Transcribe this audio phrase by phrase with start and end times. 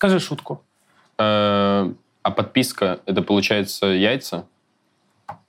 [0.00, 0.64] Скажи шутку.
[1.18, 1.92] Э,
[2.22, 4.46] А подписка, это получается яйца?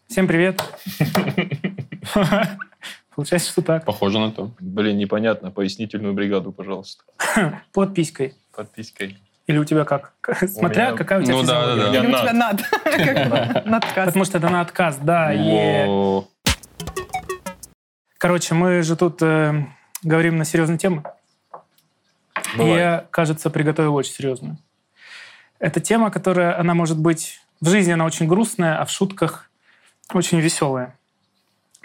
[0.09, 0.61] Всем привет.
[3.15, 3.85] Получается, что так.
[3.85, 4.51] Похоже на то.
[4.59, 5.51] Блин, непонятно.
[5.51, 7.01] Пояснительную бригаду, пожалуйста.
[7.71, 8.33] Под писькой.
[8.53, 9.17] Подпиской.
[9.47, 10.15] Или у тебя как?
[10.49, 11.97] Смотря меня- какая у тебя Ну да, да, да.
[11.97, 13.85] Или у тебя над.
[13.95, 15.31] Потому что это на отказ, да.
[18.17, 19.65] Короче, мы же тут э,
[20.03, 21.03] говорим на серьезные темы.
[22.57, 22.77] Бывает.
[22.77, 24.57] я, кажется, приготовил очень серьезную.
[25.59, 27.39] Это тема, которая, она может быть...
[27.59, 29.51] В жизни она очень грустная, а в шутках
[30.11, 30.97] очень веселая.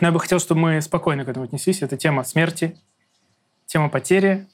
[0.01, 1.83] Но я бы хотел, чтобы мы спокойно к этому отнеслись.
[1.83, 2.79] Это тема смерти,
[3.67, 4.47] тема потери,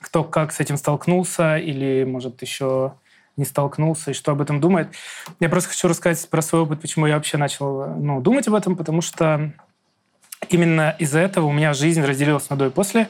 [0.00, 2.94] кто как с этим столкнулся или, может, еще
[3.36, 4.88] не столкнулся, и что об этом думает.
[5.40, 8.76] Я просто хочу рассказать про свой опыт, почему я вообще начал ну, думать об этом,
[8.76, 9.52] потому что
[10.48, 13.08] именно из-за этого у меня жизнь разделилась на до и после.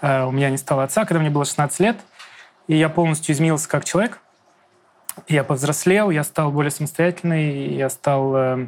[0.00, 1.96] Э, У меня не стало отца, когда мне было 16 лет,
[2.66, 4.20] и я полностью изменился как человек.
[5.26, 8.66] Я повзрослел, я стал более самостоятельный, я стал, э,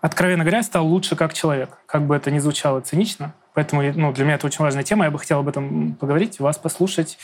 [0.00, 1.78] откровенно говоря, стал лучше как человек.
[1.86, 3.34] Как бы это ни звучало цинично.
[3.54, 5.04] Поэтому ну, для меня это очень важная тема.
[5.04, 7.18] Я бы хотел об этом поговорить, вас послушать,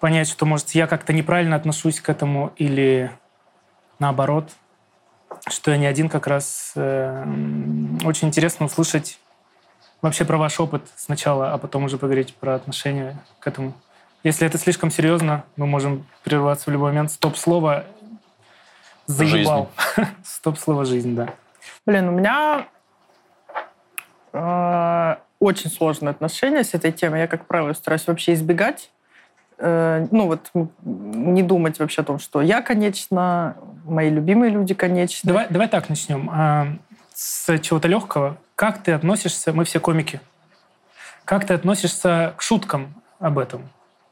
[0.00, 3.10] понять, что, может, я как-то неправильно отношусь к этому или
[3.98, 4.50] наоборот,
[5.48, 6.72] что я не один как раз.
[6.74, 7.24] Э,
[8.04, 9.18] Очень интересно услышать
[10.02, 13.72] вообще про ваш опыт сначала, а потом уже поговорить про отношение к этому.
[14.24, 17.10] Если это слишком серьезно, мы можем прерваться в любой момент.
[17.12, 17.84] Стоп-слово
[19.06, 19.70] заебал.
[20.24, 21.30] Стоп-слово «жизнь», да.
[21.86, 22.66] Блин, у меня
[24.32, 27.20] э, очень сложные отношения с этой темой.
[27.20, 28.90] Я, как правило, стараюсь вообще избегать.
[29.58, 30.50] Э, ну вот
[30.84, 35.26] не думать вообще о том, что я, конечно, мои любимые люди, конечно.
[35.26, 36.30] Давай, давай так начнем.
[37.14, 38.38] С чего-то легкого.
[38.56, 40.20] Как ты относишься, мы все комики,
[41.24, 43.68] как ты относишься к шуткам об этом?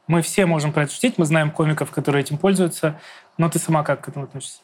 [0.07, 2.99] Мы все можем про это шутить, мы знаем комиков, которые этим пользуются,
[3.37, 4.61] но ты сама как к этому относишься?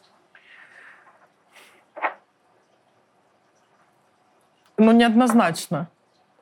[4.76, 5.88] Ну, неоднозначно.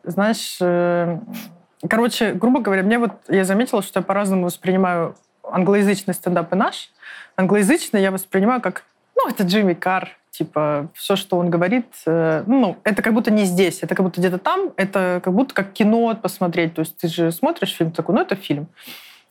[0.03, 1.19] Знаешь, э,
[1.89, 6.91] короче, грубо говоря, мне вот, я заметила, что я по-разному воспринимаю англоязычный стендап и наш.
[7.37, 8.85] Англоязычный я воспринимаю как,
[9.17, 13.45] ну, это Джимми Карр, типа, все, что он говорит, э, ну, это как будто не
[13.45, 16.75] здесь, это как будто где-то там, это как будто как кино посмотреть.
[16.75, 18.69] То есть ты же смотришь фильм такой, ну, это фильм.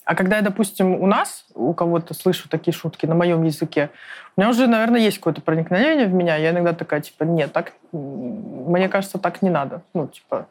[0.03, 3.89] А когда я, допустим, у нас, у кого-то слышу такие шутки на моем языке,
[4.35, 6.35] у меня уже, наверное, есть какое-то проникновение в меня.
[6.35, 9.81] Я иногда такая, типа, нет, так, мне кажется, так не надо.
[9.93, 10.47] Ну, типа,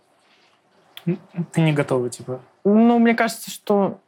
[1.53, 2.41] Ты не готова, типа.
[2.65, 4.01] ну, мне кажется, что...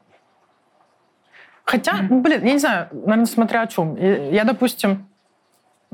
[1.64, 3.96] Хотя, ну, блин, я не знаю, наверное, смотря о чем.
[3.96, 5.06] Я, я, допустим,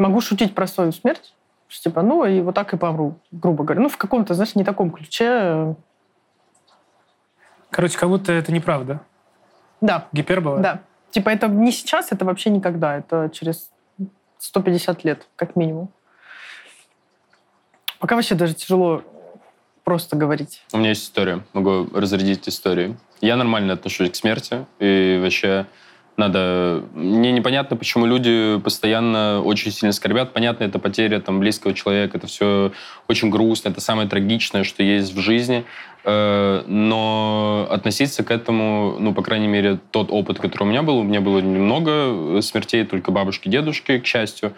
[0.03, 1.35] могу шутить про свою смерть,
[1.69, 3.81] типа, ну, и вот так и помру, грубо говоря.
[3.81, 5.75] Ну, в каком-то, знаешь, не таком ключе.
[7.71, 9.01] Короче, как будто это неправда.
[9.81, 10.59] Да, Гипербола?
[10.59, 10.83] да.
[11.11, 12.97] Типа, это не сейчас, это вообще никогда.
[12.97, 13.71] Это через
[14.39, 15.91] 150 лет, как минимум.
[17.99, 19.03] Пока вообще даже тяжело
[19.85, 20.65] просто говорить.
[20.73, 21.45] У меня есть история.
[21.53, 22.97] Могу разрядить историю.
[23.21, 24.65] Я нормально отношусь к смерти.
[24.79, 25.67] И вообще
[26.17, 26.85] надо...
[26.95, 30.33] Мне непонятно, почему люди постоянно очень сильно скорбят.
[30.33, 32.19] Понятно, это потеря там, близкого человека.
[32.19, 32.73] Это все
[33.09, 33.71] очень грустно.
[33.71, 35.65] Это самое трагичное, что есть в жизни.
[36.05, 40.99] Э, Но относиться к этому, ну, по крайней мере, тот опыт, который у меня был,
[40.99, 44.53] у меня было немного смертей, только бабушки, дедушки, к счастью.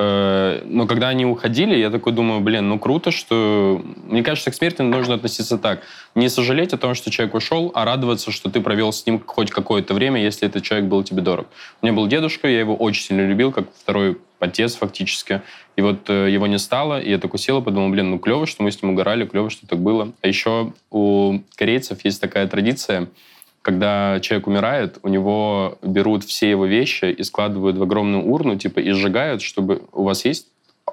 [0.00, 3.82] Э, Но когда они уходили, я такой думаю, блин, ну круто, что...
[4.04, 5.82] Мне кажется, к смерти нужно относиться так.
[6.14, 9.50] Не сожалеть о том, что человек ушел, а радоваться, что ты провел с ним хоть
[9.50, 11.48] какое-то время, если этот человек был тебе дорог.
[11.82, 15.42] У меня был дедушка, я его очень сильно любил, как второй отец фактически.
[15.74, 18.62] И вот э, его не стало, и я такой сел подумал, блин, ну клево, что
[18.62, 20.12] мы с ним угорали, клево, что так было.
[20.22, 23.08] А еще у корейцев есть такая традиция,
[23.68, 28.80] когда человек умирает, у него берут все его вещи и складывают в огромную урну, типа,
[28.80, 29.82] и сжигают, чтобы...
[29.92, 30.46] У вас есть...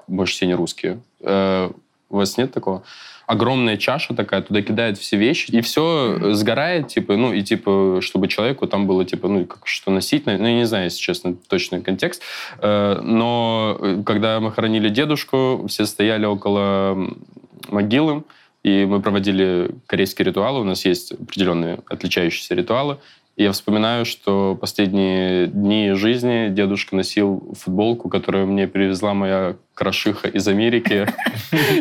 [0.07, 0.99] Больше все не русские.
[1.21, 1.71] Э,
[2.09, 2.83] у вас нет такого?
[3.27, 8.27] Огромная чаша такая, туда кидают все вещи, и все сгорает, типа, ну, и типа, чтобы
[8.27, 11.81] человеку там было, типа, ну, как что носить, ну, я не знаю, если честно, точный
[11.81, 12.23] контекст.
[12.59, 16.97] Э, но э, когда мы хоронили дедушку, все стояли около
[17.69, 18.23] могилы,
[18.65, 20.61] и мы проводили корейские ритуалы.
[20.61, 22.97] У нас есть определенные отличающиеся ритуалы.
[23.35, 30.29] И я вспоминаю, что последние дни жизни дедушка носил футболку, которую мне привезла моя крошиха
[30.29, 31.05] из Америки.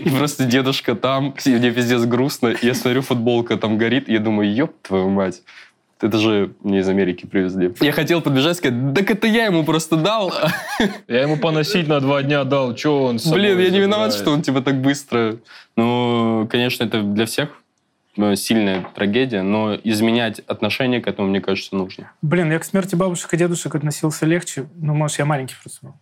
[0.04, 2.54] И просто дедушка там, мне пиздец грустно.
[2.60, 5.40] Я смотрю, футболка там горит, я думаю, ёб твою мать.
[6.00, 7.72] Это же мне из Америки привезли.
[7.80, 10.32] Я хотел подбежать и сказать, так это я ему просто дал.
[11.08, 12.74] Я ему поносить на два дня дал.
[12.74, 15.36] Че он с собой Блин, я не виноват, что он типа так быстро.
[15.76, 17.50] Ну, конечно, это для всех
[18.16, 22.10] э, сильная трагедия, но изменять отношение к этому, мне кажется, нужно.
[22.22, 24.66] Блин, я к смерти бабушек и дедушек относился легче.
[24.76, 25.94] Ну, может, я маленький просто был.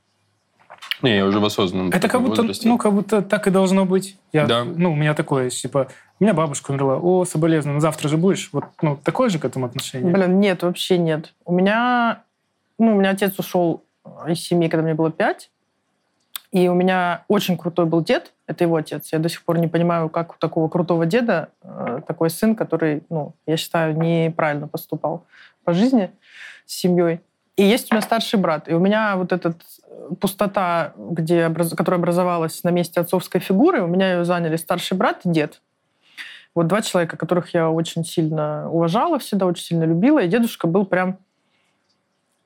[1.02, 2.68] Не, я уже в осознанном Это как будто, возрасте.
[2.68, 4.16] ну, как будто так и должно быть.
[4.32, 4.64] Я, Да.
[4.64, 5.88] Ну, у меня такое типа,
[6.22, 8.50] меня бабушка умерла, о, соболезную, ну, завтра же будешь.
[8.52, 10.12] Вот, ну, такое же к этому отношение.
[10.12, 11.34] Блин, нет, вообще нет.
[11.44, 12.22] У меня,
[12.78, 13.82] ну, у меня отец ушел
[14.26, 15.50] из семьи, когда мне было пять.
[16.52, 19.10] И у меня очень крутой был дед, это его отец.
[19.10, 23.02] Я до сих пор не понимаю, как у такого крутого деда э, такой сын, который,
[23.08, 25.24] ну, я считаю, неправильно поступал
[25.64, 26.10] по жизни
[26.66, 27.20] с семьей.
[27.56, 28.68] И есть у меня старший брат.
[28.68, 29.54] И у меня вот эта
[30.20, 35.20] пустота, где, образ- которая образовалась на месте отцовской фигуры, у меня ее заняли старший брат
[35.24, 35.60] и дед.
[36.54, 40.18] Вот два человека, которых я очень сильно уважала всегда, очень сильно любила.
[40.20, 41.18] И дедушка был прям...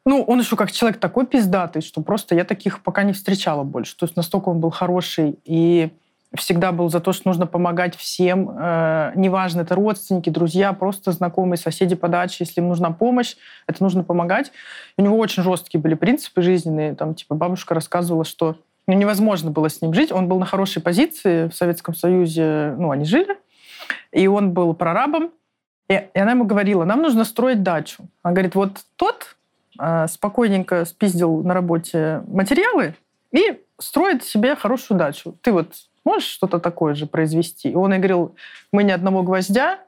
[0.05, 3.97] Ну, он еще как человек такой пиздатый, что просто я таких пока не встречала больше.
[3.97, 5.91] То есть настолько он был хороший и
[6.35, 8.51] всегда был за то, что нужно помогать всем.
[8.51, 12.37] Э, неважно, это родственники, друзья, просто знакомые, соседи по даче.
[12.41, 13.37] Если им нужна помощь,
[13.67, 14.53] это нужно помогать.
[14.97, 16.95] У него очень жесткие были принципы жизненные.
[16.95, 18.57] Там, типа, бабушка рассказывала, что
[18.87, 20.13] ну, невозможно было с ним жить.
[20.13, 22.75] Он был на хорошей позиции в Советском Союзе.
[22.79, 23.37] Ну, они жили.
[24.17, 25.31] И он был прорабом.
[25.89, 28.05] И, и она ему говорила, нам нужно строить дачу.
[28.23, 29.37] Она говорит, вот тот
[29.79, 32.95] э, спокойненько спиздил на работе материалы
[33.31, 35.37] и строит себе хорошую дачу.
[35.43, 35.75] Ты вот
[36.05, 37.71] можешь что-то такое же произвести?
[37.71, 38.35] И он ей говорил,
[38.73, 39.81] мы ни одного гвоздя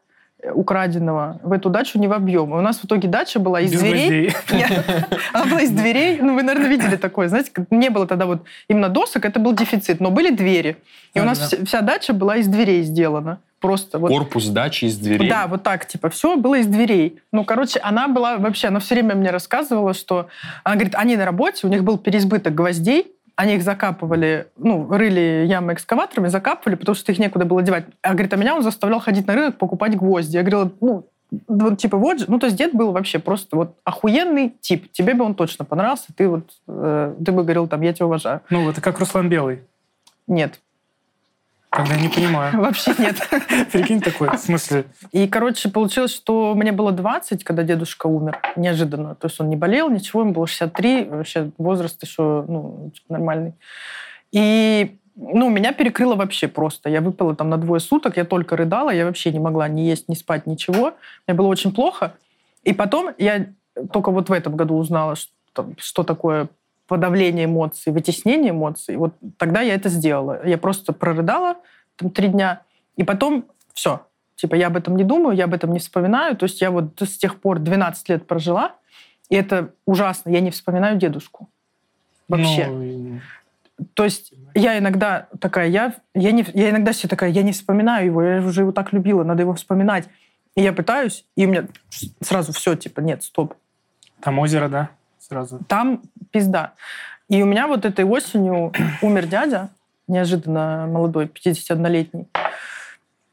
[0.44, 2.54] украденного в эту дачу не вобьем.
[2.54, 4.32] И у нас в итоге дача была из Без дверей.
[5.32, 6.20] Она была из дверей.
[6.20, 7.28] Ну, вы, наверное, видели такое.
[7.28, 10.76] Знаете, не было тогда вот именно досок, это был дефицит, но были двери.
[11.14, 13.40] И у нас вся дача была из дверей сделана.
[13.60, 14.10] Просто вот.
[14.10, 15.28] Корпус дачи из дверей.
[15.28, 17.18] Да, вот так, типа, все было из дверей.
[17.32, 20.28] Ну, короче, она была вообще, она все время мне рассказывала, что...
[20.62, 23.08] Она говорит, они на работе, у них был переизбыток гвоздей,
[23.38, 27.84] они их закапывали, ну, рыли ямы экскаваторами, закапывали, потому что их некуда было девать.
[28.02, 30.34] А, говорит, а меня он заставлял ходить на рынок, покупать гвозди.
[30.34, 31.06] Я говорила, ну,
[31.46, 34.90] вот, типа, вот же, ну, то есть дед был вообще просто вот охуенный тип.
[34.90, 38.40] Тебе бы он точно понравился, ты вот, э, ты бы говорил, там, я тебя уважаю.
[38.50, 39.60] Ну, это как Руслан Белый.
[40.26, 40.58] Нет,
[41.70, 42.58] Тогда не понимаю.
[42.60, 43.16] вообще нет.
[43.72, 49.14] Прикинь такой, в смысле, И, короче, получилось, что мне было 20, когда дедушка умер, неожиданно.
[49.14, 53.52] То есть он не болел, ничего, ему было 63, вообще возраст еще ну, типа, нормальный.
[54.32, 56.88] И ну, меня перекрыло вообще просто.
[56.88, 60.08] Я выпала там на двое суток, я только рыдала, я вообще не могла ни есть,
[60.08, 60.94] ни спать, ничего.
[61.26, 62.14] Мне было очень плохо.
[62.62, 63.46] И потом я
[63.92, 66.48] только вот в этом году узнала, что, что такое
[66.88, 68.96] подавление эмоций, вытеснение эмоций.
[68.96, 70.44] Вот тогда я это сделала.
[70.46, 71.56] Я просто прорыдала
[71.96, 72.62] там три дня,
[72.96, 73.44] и потом
[73.74, 74.00] все.
[74.34, 76.36] Типа я об этом не думаю, я об этом не вспоминаю.
[76.36, 78.72] То есть я вот с тех пор 12 лет прожила,
[79.28, 80.30] и это ужасно.
[80.30, 81.48] Я не вспоминаю дедушку.
[82.28, 82.66] Вообще.
[82.66, 83.18] ну, и-
[83.94, 88.06] То есть я иногда такая, я, я, не, я иногда себе такая, я не вспоминаю
[88.06, 90.08] его, я уже его так любила, надо его вспоминать.
[90.56, 91.68] И я пытаюсь, и у меня
[92.20, 93.54] сразу все, типа, нет, стоп.
[94.20, 94.90] там озеро, да,
[95.28, 95.60] сразу.
[95.68, 96.74] Там пизда.
[97.28, 98.72] И у меня вот этой осенью
[99.02, 99.68] умер дядя,
[100.06, 102.28] неожиданно молодой, 51-летний.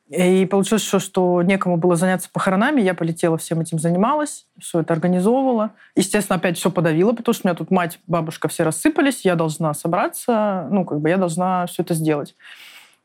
[0.09, 2.80] И получилось, что, что некому было заняться похоронами.
[2.80, 5.71] Я полетела, всем этим занималась, все это организовывала.
[5.96, 9.74] Естественно, опять все подавила, потому что у меня тут мать, бабушка все рассыпались, я должна
[9.74, 12.36] собраться, ну, как бы я должна все это сделать.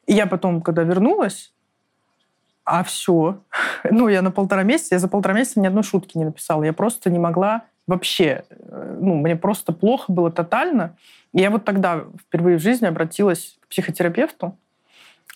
[0.07, 1.53] И я потом, когда вернулась,
[2.65, 3.39] а все,
[3.91, 6.65] ну, я на полтора месяца, я за полтора месяца ни одной шутки не написала.
[6.65, 10.97] Я просто не могла вообще, э, ну, мне просто плохо было тотально.
[11.33, 14.57] И я вот тогда впервые в жизни обратилась к психотерапевту.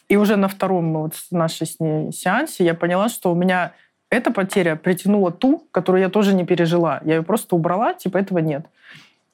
[0.08, 3.72] И уже на втором вот нашей с ней сеансе я поняла, что у меня
[4.10, 7.00] эта потеря притянула ту, которую я тоже не пережила.
[7.04, 8.66] Я ее просто убрала, типа этого нет.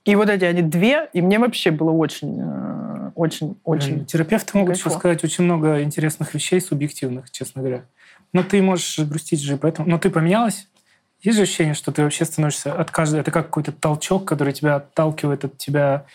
[0.06, 4.06] И вот эти они две, и мне вообще было очень, э, очень, очень...
[4.06, 5.00] Терапевты могут еще кайфово.
[5.00, 7.84] сказать очень много интересных вещей, субъективных, честно говоря.
[8.32, 9.90] Но ты можешь грустить же, поэтому...
[9.90, 10.68] Но ты поменялась?
[11.22, 13.20] Есть же ощущение, что ты вообще становишься от каждой...
[13.20, 16.06] Это как какой-то толчок, который тебя отталкивает от тебя...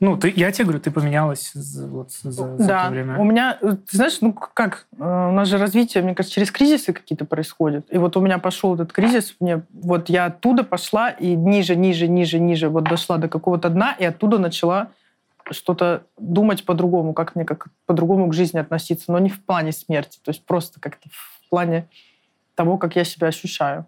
[0.00, 3.18] Ну, ты, я тебе говорю, ты поменялась за, вот, за, за да, это время.
[3.20, 6.50] у меня, э, ты знаешь, ну как, э, у нас же развитие, мне кажется, через
[6.50, 7.86] кризисы какие-то происходят.
[7.88, 12.08] И вот у меня пошел этот кризис, мне, вот я оттуда пошла и ниже, ниже,
[12.08, 14.90] ниже, ниже, вот дошла до какого-то дна, и оттуда начала
[15.52, 20.18] что-то думать по-другому, как мне как по-другому к жизни относиться, но не в плане смерти,
[20.24, 21.86] то есть просто как-то в плане
[22.54, 23.86] того, как я себя ощущаю.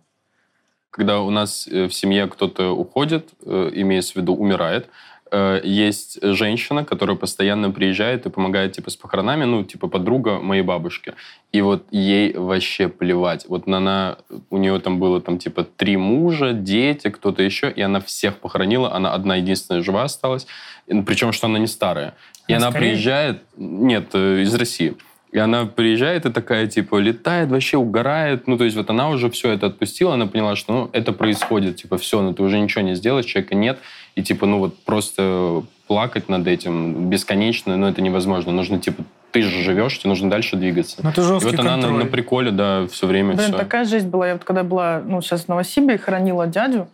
[0.91, 4.89] Когда у нас э, в семье кто-то уходит, э, имеется в виду умирает,
[5.33, 10.63] э, есть женщина, которая постоянно приезжает и помогает типа с похоронами, ну типа подруга моей
[10.63, 11.15] бабушки.
[11.51, 13.47] И вот ей вообще плевать.
[13.49, 14.19] Вот она,
[14.51, 18.95] у нее там было там типа три мужа, дети, кто-то еще, и она всех похоронила,
[18.95, 20.47] она одна единственная жива осталась,
[20.87, 22.15] причем что она не старая.
[22.47, 22.91] И Она она с Кореи?
[22.91, 24.95] приезжает, нет, из России.
[25.35, 28.47] И она приезжает и такая, типа, летает, вообще угорает.
[28.47, 31.75] Ну, то есть вот она уже все это отпустила, она поняла, что, ну, это происходит,
[31.75, 33.81] типа, все, ну, ты уже ничего не сделаешь, человека нет.
[34.15, 38.53] И, типа, ну, вот просто плакать над этим бесконечно, ну, это невозможно.
[38.53, 41.01] Нужно, типа, ты же живешь, тебе нужно дальше двигаться.
[41.03, 43.57] Ну, это И жесткий вот она на, на приколе, да, все время Блин, все.
[43.57, 44.29] такая жизнь была.
[44.29, 46.87] Я вот когда была, ну, сейчас в Новосибе, хоронила дядю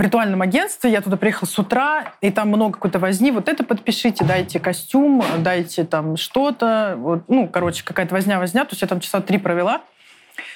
[0.00, 3.30] в ритуальном агентстве, я туда приехала с утра, и там много какой-то возни.
[3.32, 6.94] Вот это подпишите, дайте костюм, дайте там что-то.
[6.96, 8.64] Вот, ну, короче, какая-то возня-возня.
[8.64, 9.82] То есть я там часа три провела.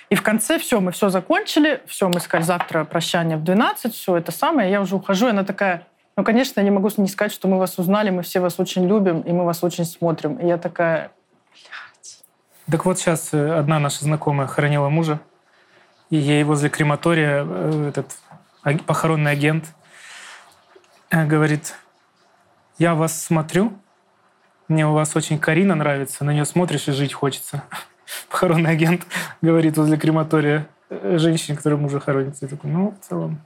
[0.09, 4.17] И в конце все, мы все закончили, все, мы сказали, завтра прощание в 12, все
[4.17, 5.87] это самое, я уже ухожу, и она такая,
[6.17, 8.89] ну, конечно, я не могу не сказать, что мы вас узнали, мы все вас очень
[8.89, 10.37] любим, и мы вас очень смотрим.
[10.37, 11.11] И я такая,
[12.71, 15.21] Так вот сейчас э, одна наша знакомая хоронила мужа,
[16.09, 18.07] и ей возле крематория э, этот
[18.87, 19.67] похоронный агент
[21.11, 21.75] э, говорит,
[22.79, 23.73] я вас смотрю,
[24.69, 27.63] мне у вас очень Карина нравится, на нее смотришь и жить хочется.
[28.31, 29.07] Похоронный агент
[29.43, 32.37] говорит возле крематория э, женщине, которая мужа хоронит.
[32.41, 33.41] Я такой, ну, в целом,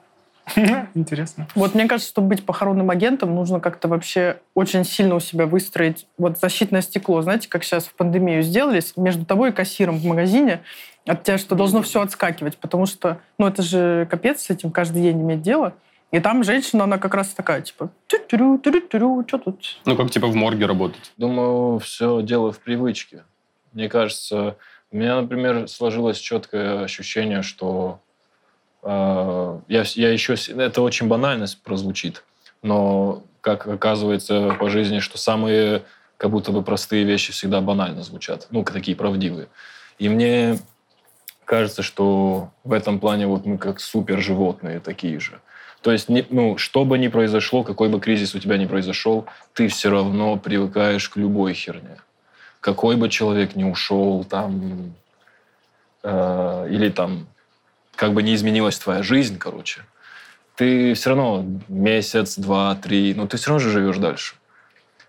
[0.94, 1.48] интересно.
[1.54, 6.06] Вот мне кажется, чтобы быть похоронным агентом, нужно как-то вообще очень сильно у себя выстроить
[6.16, 7.22] вот защитное стекло.
[7.22, 10.60] Знаете, как сейчас в пандемию сделали, между тобой и кассиром в магазине
[11.06, 15.02] от тебя что должно все отскакивать, потому что, ну, это же капец с этим каждый
[15.02, 15.74] день иметь дело.
[16.10, 19.80] И там женщина, она как раз такая, типа, тю-тюрю, тюрю-тюрю, что тут?
[19.84, 21.12] Ну, как, типа, в морге работать.
[21.18, 23.24] Думаю, все дело в привычке.
[23.72, 24.56] Мне кажется,
[24.90, 28.00] у меня, например, сложилось четкое ощущение, что
[28.88, 30.34] я, я еще...
[30.34, 32.24] Это очень банально прозвучит,
[32.62, 35.82] но, как оказывается по жизни, что самые
[36.16, 38.48] как будто бы простые вещи всегда банально звучат.
[38.50, 39.48] Ну, такие правдивые.
[39.98, 40.58] И мне
[41.44, 45.40] кажется, что в этом плане вот мы как супер животные такие же.
[45.80, 49.68] То есть, ну, что бы ни произошло, какой бы кризис у тебя ни произошел, ты
[49.68, 51.98] все равно привыкаешь к любой херне.
[52.60, 54.94] Какой бы человек ни ушел, там,
[56.02, 57.28] э, или там,
[57.98, 59.80] как бы не изменилась твоя жизнь, короче,
[60.54, 64.36] ты все равно месяц, два, три, ну, ты все равно же живешь дальше.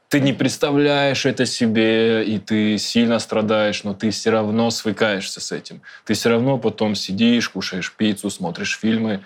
[0.07, 5.51] Ты не представляешь это себе, и ты сильно страдаешь, но ты все равно свыкаешься с
[5.51, 5.83] этим.
[6.03, 9.21] Ты все равно потом сидишь, кушаешь пиццу, смотришь фильмы,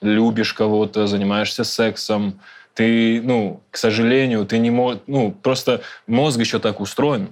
[0.00, 2.40] любишь кого-то, занимаешься сексом.
[2.74, 5.02] Ты, ну, к сожалению, ты не можешь...
[5.06, 7.28] Ну, просто мозг еще так устроен,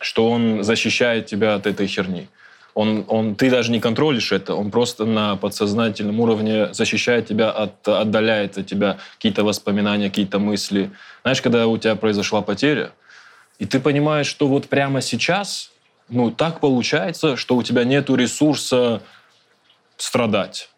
[0.00, 2.26] что он защищает тебя от этой херни.
[2.74, 7.86] Он, он, ты даже не контролишь это, он просто на подсознательном уровне защищает тебя, от,
[7.88, 10.90] отдаляет от тебя какие-то воспоминания, какие-то мысли.
[11.22, 12.92] Знаешь, когда у тебя произошла потеря,
[13.58, 15.70] и ты понимаешь, что вот прямо сейчас,
[16.08, 19.02] ну, так получается, что у тебя нет ресурса
[19.96, 20.70] страдать.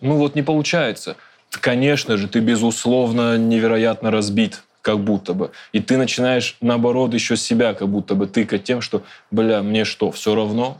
[0.00, 1.16] Ну, вот не получается.
[1.50, 5.52] Конечно же, ты, безусловно, невероятно разбит, как будто бы.
[5.72, 10.10] И ты начинаешь, наоборот, еще себя как будто бы тыкать тем, что, бля, мне что,
[10.10, 10.78] все равно?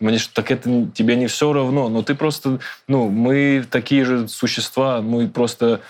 [0.00, 2.58] Мне ж- так это тебе не все равно, но ты просто,
[2.88, 5.80] ну, мы такие же существа, мы просто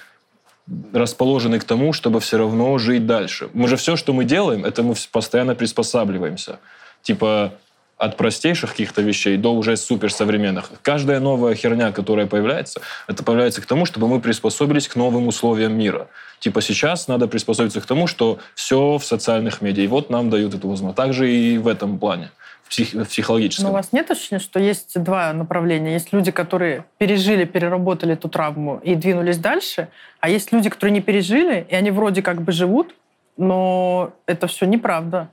[0.93, 3.49] расположены к тому, чтобы все равно жить дальше.
[3.53, 6.59] Мы же все, что мы делаем, это мы постоянно приспосабливаемся.
[7.03, 7.53] Типа
[7.97, 10.71] от простейших каких-то вещей до уже суперсовременных.
[10.83, 15.77] Каждая новая херня, которая появляется, это появляется к тому, чтобы мы приспособились к новым условиям
[15.79, 16.09] мира.
[16.41, 19.85] Типа сейчас надо приспособиться к тому, что все в социальных медиа.
[19.85, 20.97] И вот нам дают эту возможность.
[20.97, 22.31] Также и в этом плане,
[22.65, 23.67] в, псих- в психологическом.
[23.67, 25.93] Но у вас нет ощущения, что есть два направления?
[25.93, 29.89] Есть люди, которые пережили, переработали эту травму и двинулись дальше,
[30.21, 32.95] а есть люди, которые не пережили, и они вроде как бы живут,
[33.37, 35.29] но это все неправда.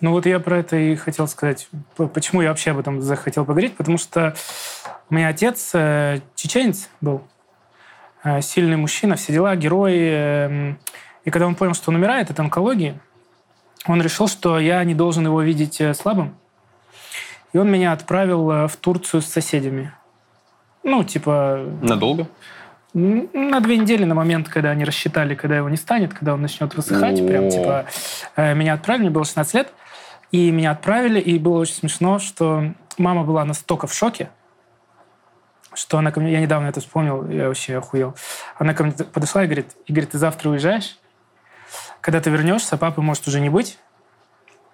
[0.00, 1.68] Ну вот я про это и хотел сказать.
[1.96, 3.76] Почему я вообще об этом захотел поговорить?
[3.76, 4.34] Потому что
[5.08, 7.22] у меня отец э, чеченец был,
[8.24, 9.94] э, сильный мужчина, все дела, герой.
[9.96, 10.78] эм,
[11.24, 12.98] И когда он понял, что он умирает от онкологии,
[13.86, 16.34] он решил, что я не должен его видеть э, слабым.
[17.54, 19.94] И он меня отправил э, в Турцию с соседями.
[20.82, 22.28] Ну, типа, Надолго?
[22.92, 26.74] На две недели, на момент, когда они рассчитали, когда его не станет, когда он начнет
[26.74, 27.50] высыхать, прям О.
[27.50, 27.86] типа
[28.36, 29.72] э, меня отправили, мне было 16 лет,
[30.30, 34.28] и меня отправили, и было очень смешно, что мама была настолько в шоке,
[35.72, 38.14] что она ко мне, я недавно это вспомнил, я вообще охуел.
[38.58, 40.98] Она ко мне подошла и говорит, и говорит, ты завтра уезжаешь,
[42.02, 43.78] когда ты вернешься, папы может уже не быть,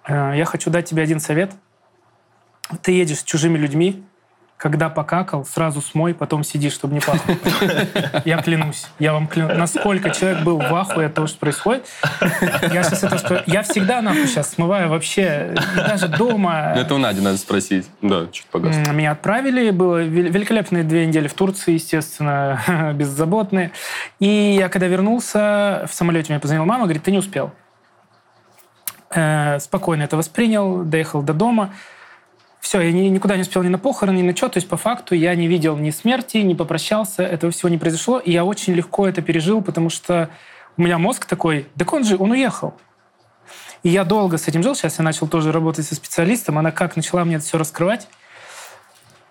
[0.07, 1.51] Э, я хочу дать тебе один совет.
[2.81, 4.03] Ты едешь с чужими людьми,
[4.57, 7.33] когда покакал, сразу смой, потом сиди, чтобы не пахло.
[8.25, 9.57] Я клянусь, я вам клянусь.
[9.57, 11.87] Насколько человек был в ахуе от того, что происходит.
[12.71, 13.43] Я сейчас это что...
[13.47, 16.73] Я всегда нахуй сейчас смываю вообще, даже дома.
[16.75, 17.89] Это у Нади надо спросить.
[18.03, 18.75] Да, чуть погас.
[18.75, 22.61] М, Меня отправили, было вел- великолепные две недели в Турции, естественно,
[22.95, 23.71] беззаботные.
[24.19, 24.27] И
[24.59, 27.51] я когда вернулся, в самолете мне позвонила мама, говорит, ты не успел.
[29.09, 31.73] Э, спокойно это воспринял, доехал до дома.
[32.61, 34.47] Все, я ни, никуда не успел ни на похороны, ни на что.
[34.47, 38.19] То есть, по факту, я не видел ни смерти, не попрощался, этого всего не произошло.
[38.19, 40.29] И я очень легко это пережил, потому что
[40.77, 42.75] у меня мозг такой, так он же, он уехал.
[43.83, 44.75] И я долго с этим жил.
[44.75, 46.59] Сейчас я начал тоже работать со специалистом.
[46.59, 48.07] Она как начала мне это все раскрывать.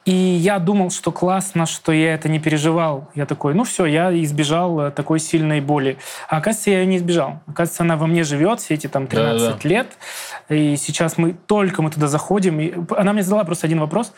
[0.06, 3.10] И я думал, что классно, что я это не переживал.
[3.14, 5.98] Я такой, ну все, я избежал э, такой сильной боли.
[6.28, 7.40] А оказывается, я ее не избежал.
[7.46, 9.68] Оказывается, она во мне живет все эти там 13 да, да.
[9.68, 9.88] лет.
[10.48, 12.60] И сейчас мы только мы туда заходим.
[12.60, 14.14] И она мне задала просто один вопрос.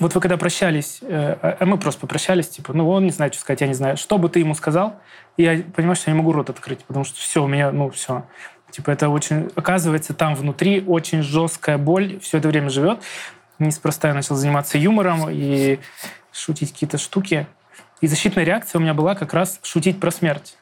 [0.00, 3.42] Вот вы когда прощались, э, а мы просто попрощались, типа, ну он не знает, что
[3.42, 3.96] сказать, я не знаю.
[3.96, 4.96] Что бы ты ему сказал?
[5.36, 7.90] И я понимаю, что я не могу рот открыть, потому что все, у меня, ну
[7.90, 8.24] все.
[8.70, 12.98] Типа это очень, оказывается, там внутри очень жесткая боль все это время живет.
[13.58, 15.78] Неспроста я начал заниматься юмором и
[16.32, 17.46] шутить какие-то штуки.
[18.00, 20.56] И защитная реакция у меня была как раз шутить про смерть.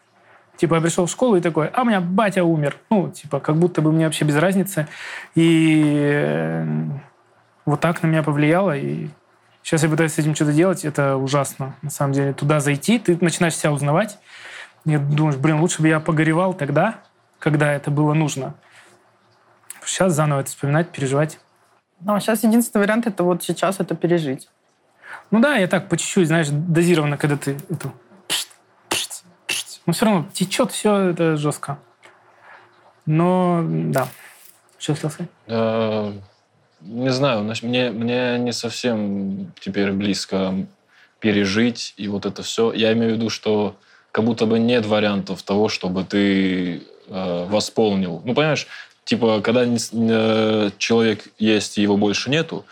[0.56, 2.78] Типа я пришел в школу и такой, а у меня батя умер.
[2.88, 4.88] Ну, типа, как будто бы мне вообще без разницы.
[5.34, 6.66] И э,
[7.66, 8.74] вот так на меня повлияло.
[8.74, 9.08] И
[9.62, 10.84] сейчас я пытаюсь с этим что-то делать.
[10.86, 12.32] Это ужасно, на самом деле.
[12.32, 14.18] Туда зайти, ты начинаешь себя узнавать.
[14.86, 17.00] И думаешь, блин, лучше бы я погоревал тогда,
[17.38, 18.54] когда это было нужно.
[19.84, 21.38] Сейчас заново это вспоминать, переживать.
[22.00, 24.48] Ну, а сейчас единственный вариант это вот сейчас это пережить.
[25.30, 27.92] Ну да, я так по чуть-чуть, знаешь, дозированно, когда ты эту...
[29.86, 31.78] Но все равно течет все это жестко.
[33.06, 34.08] Но да.
[34.78, 35.30] Что хотел сказать?
[36.80, 40.54] Не знаю, мне, мне не совсем теперь близко
[41.18, 42.72] пережить и вот это все.
[42.72, 43.76] Я имею в виду, что
[44.12, 48.22] как будто бы нет вариантов того, чтобы ты э, восполнил.
[48.24, 48.66] Ну, понимаешь,
[49.06, 49.64] типа, когда
[50.78, 52.66] человек есть и его больше нету,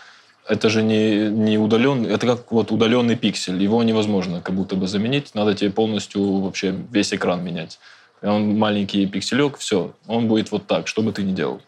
[0.47, 3.63] это же не, не удаленный, это как вот удаленный пиксель.
[3.63, 5.35] Его невозможно как будто бы заменить.
[5.35, 7.79] Надо тебе полностью вообще весь экран менять.
[8.21, 11.63] Он маленький пикселек, все, он будет вот так, что бы ты ни делал.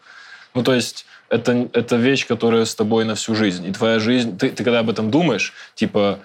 [0.53, 3.67] Ну, то есть, это, это вещь, которая с тобой на всю жизнь.
[3.67, 6.19] И твоя жизнь, ты, ты когда об этом думаешь, типа,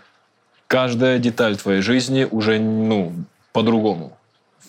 [0.66, 3.12] каждая деталь твоей жизни уже, ну,
[3.52, 4.16] по-другому.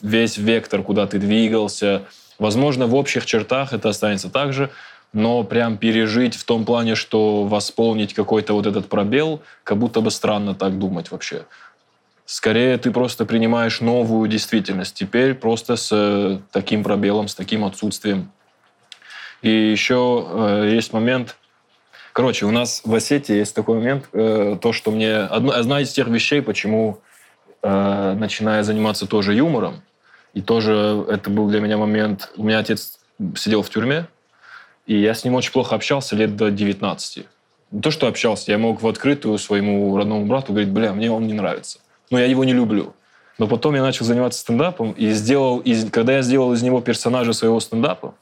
[0.02, 2.04] Весь вектор, куда ты двигался,
[2.40, 4.70] Возможно, в общих чертах это останется так же,
[5.14, 10.10] но прям пережить в том плане, что восполнить какой-то вот этот пробел, как будто бы
[10.10, 11.46] странно так думать вообще.
[12.26, 14.96] Скорее, ты просто принимаешь новую действительность.
[14.96, 18.32] Теперь просто с э, таким пробелом, с таким отсутствием.
[19.42, 21.36] И еще э, есть момент...
[22.14, 25.18] Короче, у нас в Осетии есть такой момент, э, то, что мне...
[25.18, 27.00] Одна, одна из тех вещей, почему,
[27.62, 29.82] э, начиная заниматься тоже юмором,
[30.34, 32.32] и тоже это был для меня момент...
[32.38, 33.00] У меня отец
[33.36, 34.08] сидел в тюрьме,
[34.86, 37.26] и я с ним очень плохо общался лет до 19.
[37.72, 41.28] Не то, что общался, я мог в открытую своему родному брату говорить, бля, мне он
[41.28, 41.80] не нравится.
[42.10, 42.94] Но я его не люблю.
[43.40, 47.34] Но потом я начал заниматься стендапом, и сделал из, когда я сделал из него персонажа
[47.34, 48.14] своего стендапа,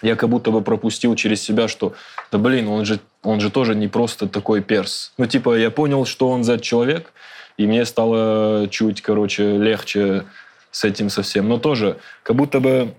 [0.00, 1.92] я как будто бы пропустил через себя, что,
[2.30, 5.12] да блин, он же, он же тоже не просто такой перс.
[5.18, 7.12] Ну, типа, я понял, что он за человек,
[7.56, 10.24] и мне стало чуть, короче, легче
[10.70, 11.48] с этим совсем.
[11.48, 12.94] Но тоже, как будто бы,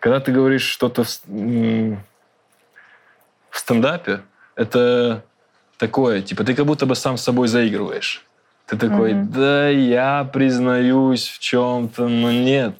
[0.00, 1.20] когда ты говоришь что-то в,
[3.50, 4.20] в стендапе,
[4.56, 5.24] это
[5.78, 8.24] такое, типа, ты как будто бы сам с собой заигрываешь.
[8.66, 9.24] Ты такой, mm-hmm.
[9.24, 12.74] да, я признаюсь в чем-то, но нет.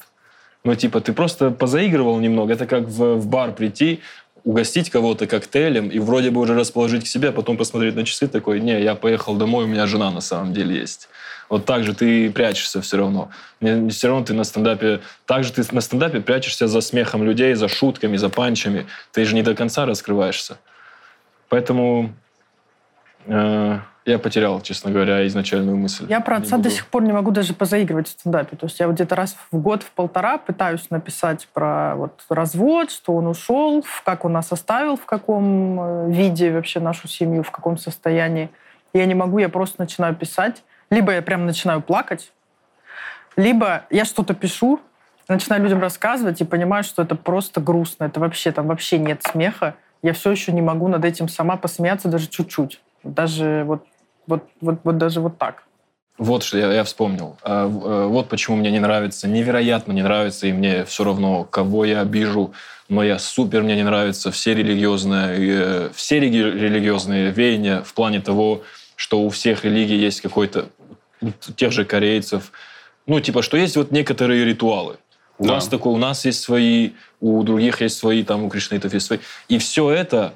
[0.64, 2.54] Ну, типа, ты просто позаигрывал немного.
[2.54, 4.00] Это как в, в бар прийти,
[4.44, 8.28] угостить кого-то коктейлем и вроде бы уже расположить к себе, а потом посмотреть на часы
[8.28, 11.08] такой, не, я поехал домой, у меня жена на самом деле есть.
[11.48, 13.30] Вот так же ты прячешься все равно.
[13.60, 15.00] Все равно ты на стендапе...
[15.26, 18.86] Так же ты на стендапе прячешься за смехом людей, за шутками, за панчами.
[19.12, 20.58] Ты же не до конца раскрываешься.
[21.48, 22.14] Поэтому
[23.26, 26.06] э, я потерял, честно говоря, изначальную мысль.
[26.08, 28.56] Я про отца до сих пор не могу даже позаигрывать в стендапе.
[28.56, 32.90] То есть я вот где-то раз в год, в полтора пытаюсь написать про вот развод,
[32.90, 37.50] что он ушел, как он нас оставил, в каком э, виде вообще нашу семью, в
[37.50, 38.50] каком состоянии.
[38.92, 40.62] Я не могу, я просто начинаю писать.
[40.90, 42.30] Либо я прям начинаю плакать,
[43.36, 44.80] либо я что-то пишу,
[45.28, 49.74] начинаю людям рассказывать и понимаю, что это просто грустно, это вообще, там вообще нет смеха.
[50.02, 52.80] Я все еще не могу над этим сама посмеяться даже чуть-чуть.
[53.02, 53.86] Даже вот,
[54.26, 55.64] вот, вот, вот даже вот так.
[56.16, 57.36] Вот что я, я вспомнил.
[57.42, 61.84] А, э, вот почему мне не нравится, невероятно не нравится, и мне все равно, кого
[61.84, 62.52] я обижу,
[62.88, 68.62] но я супер, мне не нравятся все религиозные, все религиозные веяния в плане того,
[68.94, 70.66] что у всех религий есть какой-то,
[71.56, 72.52] тех же корейцев,
[73.06, 74.96] ну, типа, что есть вот некоторые ритуалы.
[75.38, 75.54] У да.
[75.54, 79.18] нас такое, у нас есть свои, у других есть свои, там, у кришнаитов есть свои.
[79.48, 80.34] И все это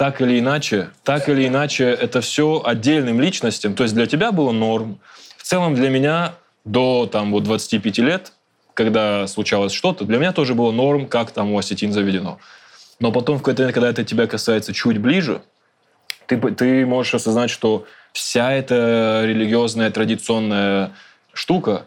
[0.00, 3.74] так или иначе, так или иначе, это все отдельным личностям.
[3.74, 4.98] То есть для тебя было норм.
[5.36, 8.32] В целом для меня до там, вот 25 лет
[8.72, 12.38] когда случалось что-то, для меня тоже было норм, как там у осетин заведено.
[12.98, 15.42] Но потом, в какой-то момент, когда это тебя касается чуть ближе,
[16.24, 17.84] ты, ты можешь осознать, что
[18.14, 20.92] вся эта религиозная, традиционная
[21.34, 21.84] штука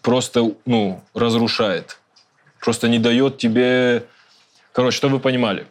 [0.00, 1.98] просто, ну, разрушает.
[2.58, 4.04] Просто не дает тебе...
[4.72, 5.66] Короче, что вы понимали?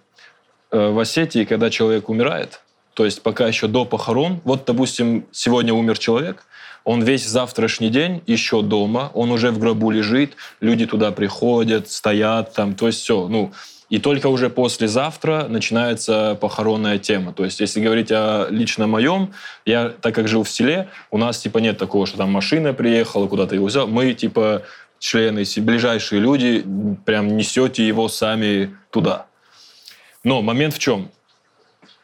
[0.72, 2.62] Э, в Осетии, когда человек умирает,
[2.94, 6.46] то есть пока еще до похорон, вот, допустим, сегодня умер человек,
[6.84, 12.54] он весь завтрашний день еще дома, он уже в гробу лежит, люди туда приходят, стоят
[12.54, 13.52] там, то есть все, ну,
[13.90, 17.34] и только уже послезавтра начинается похоронная тема.
[17.34, 21.40] То есть, если говорить о лично моем, я, так как жил в селе, у нас
[21.40, 23.88] типа нет такого, что там машина приехала, куда-то его взял.
[23.88, 24.64] Мы типа
[24.98, 26.66] члены, ближайшие люди,
[27.06, 29.28] прям несете его сами туда.
[30.26, 31.10] Но момент в чем?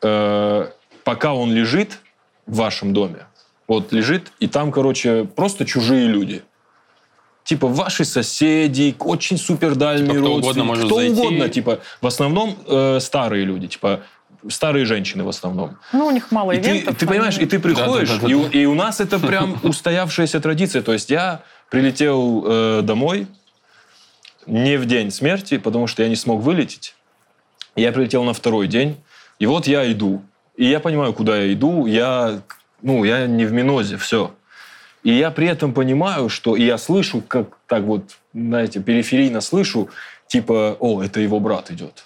[0.02, 0.68] Э,
[1.04, 2.00] пока он лежит
[2.46, 3.26] в вашем доме,
[3.68, 6.44] вот лежит, и там, короче, просто чужие люди.
[7.44, 11.12] Типа ваши соседи, очень супер дальние типа, кто угодно может кто зайти.
[11.14, 14.02] угодно, типа в основном э, старые люди, типа
[14.48, 15.78] старые женщины в основном.
[15.92, 16.94] Ну, у них мало и ивентов.
[16.94, 18.60] Ты, ты понимаешь, и ты приходишь, да, да, да, и, да.
[18.60, 20.84] и у нас это прям устоявшаяся традиция.
[20.84, 23.28] То есть я прилетел э, домой
[24.46, 26.94] не в день смерти, потому что я не смог вылететь.
[27.76, 28.98] Я прилетел на второй день,
[29.40, 30.22] и вот я иду.
[30.56, 31.86] И я понимаю, куда я иду.
[31.86, 32.42] Я,
[32.82, 34.32] ну, я не в минозе, все.
[35.04, 36.56] И я при этом понимаю, что...
[36.56, 38.04] И я слышу, как так вот,
[38.34, 39.90] знаете, периферийно слышу,
[40.28, 42.06] типа, о, это его брат идет.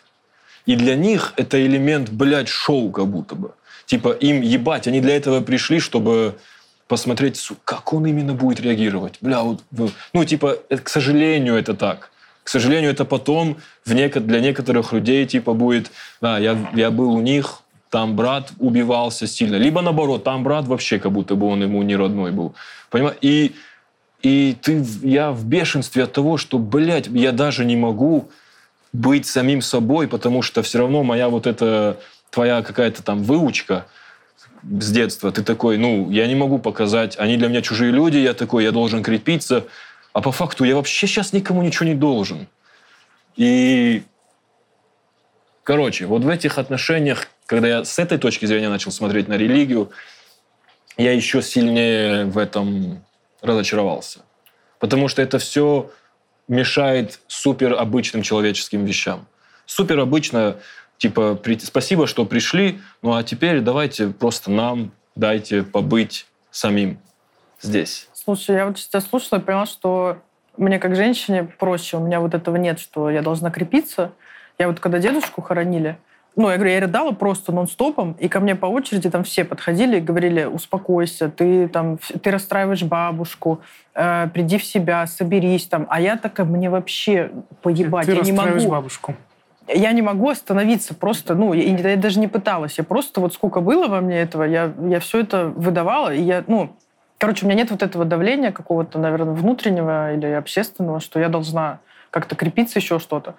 [0.65, 3.51] И для них это элемент, блядь, шоу как будто бы.
[3.85, 6.35] Типа им ебать, они для этого пришли, чтобы
[6.87, 9.17] посмотреть, как он именно будет реагировать.
[9.21, 9.63] Бля, вот,
[10.13, 12.11] ну, типа, это, к сожалению, это так.
[12.45, 15.89] К сожалению, это потом в неко- для некоторых людей, типа, будет,
[16.21, 19.55] да, я, я был у них, там брат убивался сильно.
[19.55, 22.53] Либо наоборот, там брат вообще как будто бы он ему не родной был.
[22.91, 23.17] Понимаешь?
[23.21, 23.55] И,
[24.21, 28.29] и ты, я в бешенстве от того, что, блядь, я даже не могу
[28.93, 31.97] быть самим собой, потому что все равно моя вот эта
[32.29, 33.87] твоя какая-то там выучка
[34.79, 38.35] с детства, ты такой, ну, я не могу показать, они для меня чужие люди, я
[38.35, 39.65] такой, я должен крепиться,
[40.15, 42.47] а по факту я вообще сейчас никому ничего не должен.
[43.35, 44.01] И,
[45.63, 49.91] короче, вот в этих отношениях, когда я с этой точки зрения начал смотреть на религию,
[50.95, 53.03] я еще сильнее в этом
[53.41, 54.19] разочаровался.
[54.79, 55.91] Потому что это все
[56.47, 59.27] мешает супер обычным человеческим вещам.
[59.65, 60.55] Супер обычно,
[60.97, 61.59] типа, при...
[61.59, 66.99] спасибо, что пришли, ну а теперь давайте просто нам дайте побыть самим
[67.61, 68.07] здесь.
[68.25, 70.17] Слушай, я вот тебя слушала и поняла, что
[70.57, 71.97] мне как женщине проще.
[71.97, 74.13] У меня вот этого нет, что я должна крепиться.
[74.57, 75.99] Я вот когда дедушку хоронили,
[76.35, 79.97] ну, я говорю, я рыдала просто нон-стопом, и ко мне по очереди там все подходили
[79.97, 83.61] и говорили, успокойся, ты там, ты расстраиваешь бабушку,
[83.93, 85.85] э, приди в себя, соберись там.
[85.87, 88.67] А я такая, мне вообще поебать, ты я не могу.
[88.67, 89.15] бабушку.
[89.67, 92.79] Я не могу остановиться просто, ну, я, я даже не пыталась.
[92.79, 96.43] Я просто вот сколько было во мне этого, я, я все это выдавала, и я,
[96.47, 96.75] ну,
[97.17, 101.79] короче, у меня нет вот этого давления какого-то, наверное, внутреннего или общественного, что я должна
[102.09, 103.35] как-то крепиться, еще что-то.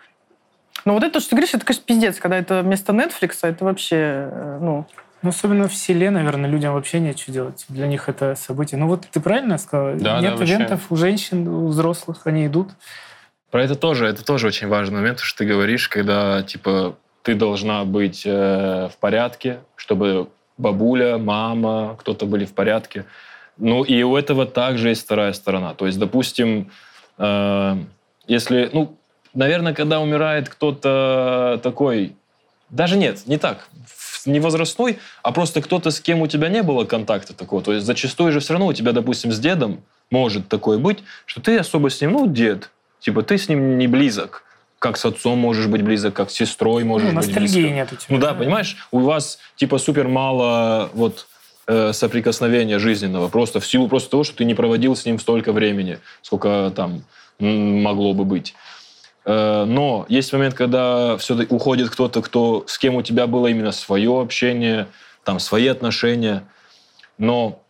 [0.85, 3.97] Но вот это, что ты говоришь, это, конечно, пиздец, когда это вместо Netflix, это вообще,
[4.31, 4.87] э, ну...
[5.23, 7.65] Ну, особенно в селе, наверное, людям вообще нечего делать.
[7.69, 8.79] Для них это событие.
[8.79, 9.97] Ну, вот ты правильно сказал?
[9.97, 12.69] Да, Нет да, ивентов у женщин, у взрослых, они идут.
[13.51, 17.85] Про это тоже, это тоже очень важный момент, что ты говоришь, когда, типа, ты должна
[17.85, 23.05] быть э, в порядке, чтобы бабуля, мама, кто-то были в порядке.
[23.59, 25.75] Ну, и у этого также есть вторая сторона.
[25.75, 26.71] То есть, допустим,
[27.19, 27.77] э,
[28.27, 28.97] если, ну,
[29.35, 32.15] наверное, когда умирает кто-то такой,
[32.71, 33.69] даже нет, не так,
[34.27, 37.63] не возрастной, а просто кто-то, с кем у тебя не было контакта такого.
[37.63, 41.41] То есть зачастую же все равно у тебя, допустим, с дедом может такое быть, что
[41.41, 44.43] ты особо с ним, ну, дед, типа ты с ним не близок,
[44.79, 47.63] как с отцом можешь быть близок, как с сестрой можешь ну, быть близок.
[47.63, 48.07] Нет у тебя.
[48.09, 51.27] Ну да, понимаешь, у вас типа супер мало вот
[51.67, 55.53] э, соприкосновения жизненного, просто в силу просто того, что ты не проводил с ним столько
[55.53, 57.05] времени, сколько там
[57.39, 58.55] могло бы быть.
[59.25, 63.73] Э, но есть момент, когда все-таки уходит кто-то, кто, с кем у тебя было именно
[63.73, 64.87] свое общение,
[65.25, 66.45] там свои отношения.
[67.19, 67.63] Но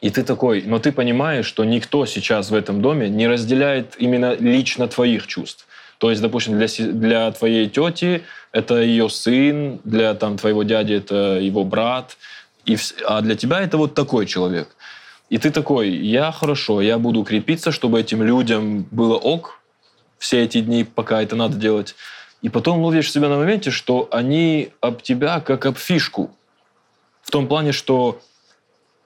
[0.00, 4.34] и ты такой, но ты понимаешь, что никто сейчас в этом доме не разделяет именно
[4.34, 5.66] лично твоих чувств.
[5.98, 11.38] То есть, допустим, для, для твоей тети это ее сын, для там, твоего дяди это
[11.38, 12.16] его брат,
[12.64, 14.68] и, а для тебя это вот такой человек.
[15.28, 19.60] И ты такой, я хорошо, я буду крепиться, чтобы этим людям было ок,
[20.18, 21.94] все эти дни, пока это надо делать.
[22.42, 26.30] И потом ловишь себя на моменте, что они об тебя как об фишку.
[27.22, 28.20] В том плане, что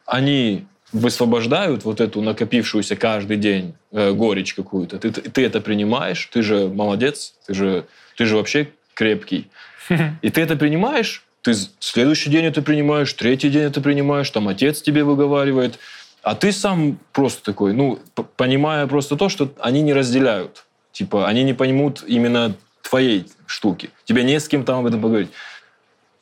[0.07, 4.99] они высвобождают вот эту накопившуюся каждый день э, горечь какую-то.
[4.99, 7.87] Ты, ты это принимаешь, ты же молодец, ты же,
[8.17, 9.51] ты же вообще крепкий.
[10.23, 14.81] И ты это принимаешь, ты следующий день это принимаешь, третий день это принимаешь, там отец
[14.81, 15.79] тебе выговаривает,
[16.23, 17.99] а ты сам просто такой, ну,
[18.37, 20.65] понимая просто то, что они не разделяют.
[20.93, 23.91] Типа, они не поймут именно твоей штуки.
[24.07, 25.29] Тебе не с кем там об этом поговорить.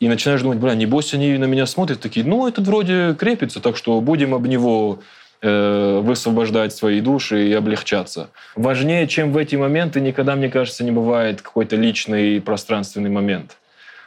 [0.00, 3.76] И начинаешь думать, бля, небось они на меня смотрят, такие, ну, этот вроде крепится, так
[3.76, 4.98] что будем об него
[5.40, 8.30] э, высвобождать свои души и облегчаться.
[8.56, 13.56] Важнее, чем в эти моменты, никогда, мне кажется, не бывает какой-то личный пространственный момент.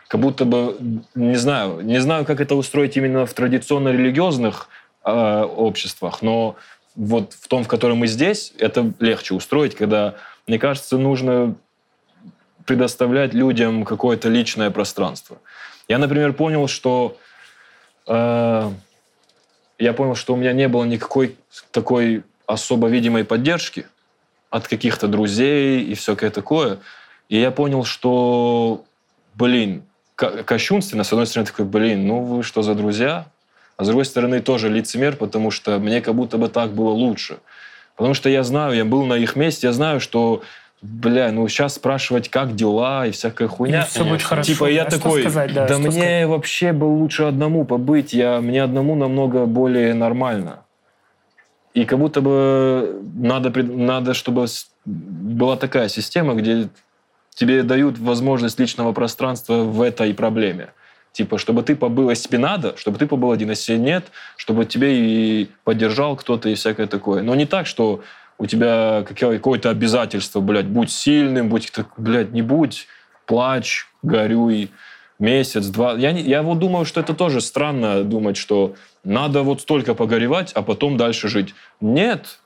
[0.08, 0.78] Как будто бы,
[1.16, 4.70] не знаю, не знаю, как это устроить именно в традиционно-религиозных
[5.04, 6.56] э, обществах, но
[6.96, 10.16] вот в том, в котором мы здесь, это легче устроить, когда,
[10.48, 11.56] мне кажется, нужно
[12.66, 15.38] предоставлять людям какое-то личное пространство.
[15.88, 17.18] Я, например, понял, что
[18.08, 18.72] э,
[19.78, 21.36] я понял, что у меня не было никакой
[21.72, 23.86] такой особо видимой поддержки
[24.50, 26.80] от каких-то друзей и всякое такое.
[27.30, 28.84] И я понял, что,
[29.34, 29.84] блин,
[30.16, 33.26] кощунственно, с одной стороны, такой, блин, ну вы что за друзья?
[33.78, 37.38] А с другой стороны, тоже лицемер, потому что мне как будто бы так было лучше.
[37.98, 40.44] Потому что я знаю, я был на их месте, я знаю, что
[40.82, 43.84] бля, ну сейчас спрашивать, как дела и всякая хуйня.
[43.84, 44.54] И все будет хорошо.
[44.54, 46.28] Типа я а такой, сказать, да, да мне сказать?
[46.28, 50.60] вообще бы лучше одному побыть, я, мне одному намного более нормально.
[51.74, 54.46] И как будто бы надо, надо, чтобы
[54.86, 56.70] была такая система, где
[57.36, 60.70] тебе дают возможность личного пространства в этой проблеме.
[61.12, 64.98] Типа, чтобы ты побыл, если тебе надо, чтобы ты побыл один, если нет, чтобы тебе
[64.98, 67.22] и поддержал кто-то и всякое такое.
[67.22, 68.02] Но не так, что
[68.38, 72.88] у тебя какое-то обязательство, блядь, будь сильным, будь, блядь, не будь,
[73.26, 74.72] плачь, горюй,
[75.20, 75.94] месяц, два.
[75.94, 80.52] Я, не, я вот думаю, что это тоже странно думать, что надо вот столько погоревать,
[80.54, 81.56] а потом дальше жить.
[81.80, 82.40] Нет,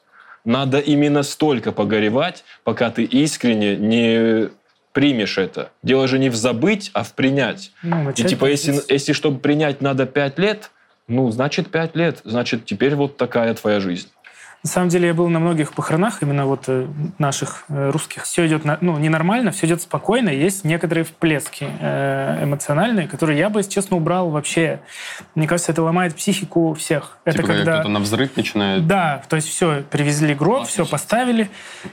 [0.45, 4.49] надо именно столько погоревать, пока ты искренне не
[4.93, 5.71] примешь это.
[5.83, 7.71] Дело же не в забыть, а в принять.
[7.83, 10.71] Ну, И типа, если, если чтобы принять надо пять лет,
[11.07, 12.21] ну, значит, пять лет.
[12.23, 14.09] Значит, теперь вот такая твоя жизнь.
[14.61, 16.85] На самом деле я был на многих похоронах, именно вот э,
[17.17, 18.23] наших э, русских.
[18.23, 20.27] Все идет ну, ненормально, все идет спокойно.
[20.27, 24.81] Есть некоторые вплески э, эмоциональные, которые я бы, если честно, убрал вообще.
[25.33, 27.17] Мне кажется, это ломает психику всех.
[27.25, 28.85] Типа, это когда кто-то на взрыв начинает.
[28.85, 31.49] Да, то есть все, привезли гроб, все поставили,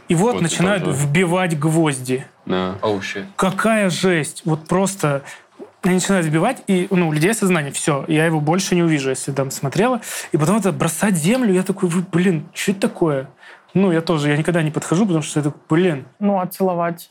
[0.09, 2.27] и вот, вот начинают вбивать гвозди.
[2.47, 2.77] Да.
[2.83, 3.27] Oh, shit.
[3.37, 4.43] Какая жесть!
[4.45, 5.23] Вот просто
[5.87, 9.31] я начинаю сбивать, и ну, у людей сознание, все, я его больше не увижу, если
[9.31, 10.01] там смотрела.
[10.33, 13.29] И потом это бросать землю, я такой, блин, что это такое?
[13.73, 16.07] Ну, я тоже, я никогда не подхожу, потому что это, блин.
[16.19, 17.11] Ну, а целовать?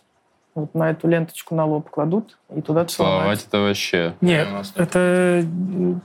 [0.56, 3.20] Вот на эту ленточку на лоб кладут и туда целовать.
[3.20, 4.14] Целовать это вообще...
[4.22, 5.46] Нет, это...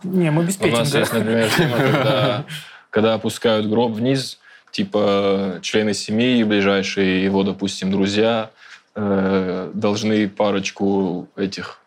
[0.05, 0.77] Не, мы беспечны.
[0.77, 2.45] У нас есть, например, тема, когда,
[2.91, 4.39] когда опускают гроб вниз,
[4.71, 8.51] типа члены семьи ближайшие, его, допустим, друзья,
[8.95, 11.80] э, должны парочку этих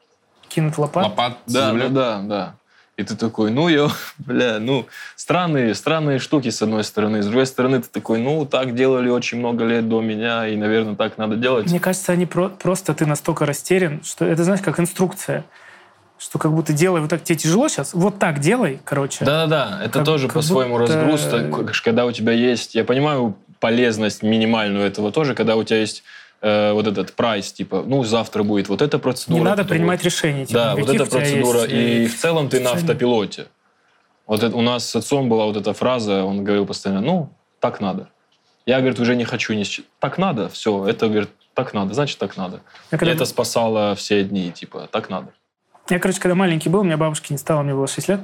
[0.54, 1.04] кинут лопат.
[1.04, 2.56] Лопат да, да, да, да.
[2.96, 3.90] И ты такой, ну, я,
[4.20, 4.86] бля, ну,
[5.16, 7.24] странные, странные штуки, с одной стороны.
[7.24, 10.96] С другой стороны, ты такой, ну, так делали очень много лет до меня, и, наверное,
[10.96, 11.70] так надо делать.
[11.70, 15.44] Мне кажется, они про- просто, ты настолько растерян, что это, знаешь, как инструкция
[16.20, 19.26] что как будто делай вот так, тебе тяжело сейчас, вот так делай, короче.
[19.26, 20.94] Да-да-да, это как, тоже по-своему будто...
[20.94, 26.04] разгруз, когда у тебя есть, я понимаю полезность минимальную этого тоже, когда у тебя есть
[26.44, 29.40] э, вот этот прайс, типа, ну, завтра будет вот эта процедура.
[29.40, 30.06] Не надо принимать будет...
[30.06, 30.46] решения.
[30.46, 31.62] Типа, да, вот эта процедура.
[31.62, 31.72] Есть...
[31.72, 33.48] И в целом ты на автопилоте.
[34.28, 37.30] Вот это, у нас с отцом была вот эта фраза, он говорил постоянно, ну,
[37.60, 38.10] так надо.
[38.66, 39.66] Я, говорит, уже не хочу ни
[40.00, 42.62] Так надо, все, это, говорит, так надо, значит, так надо.
[42.92, 43.12] Я когда...
[43.12, 45.30] И это спасало все дни, типа, так надо.
[45.90, 48.22] Я, короче, когда маленький был, у меня бабушки не стало, мне было 6 лет.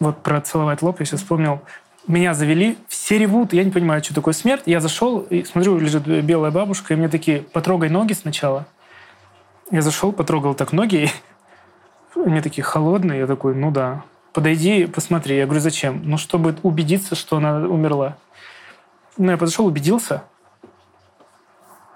[0.00, 1.62] Вот про целовать лоб я сейчас вспомнил
[2.06, 4.62] меня завели, все ревут, я не понимаю, что такое смерть.
[4.66, 8.66] Я зашел, и смотрю, лежит белая бабушка, и мне такие, потрогай ноги сначала.
[9.70, 11.08] Я зашел, потрогал так ноги,
[12.16, 14.02] и мне такие холодные, я такой, ну да.
[14.32, 15.36] Подойди, посмотри.
[15.36, 16.02] Я говорю, зачем?
[16.04, 18.16] Ну, чтобы убедиться, что она умерла.
[19.16, 20.24] Ну, я подошел, убедился.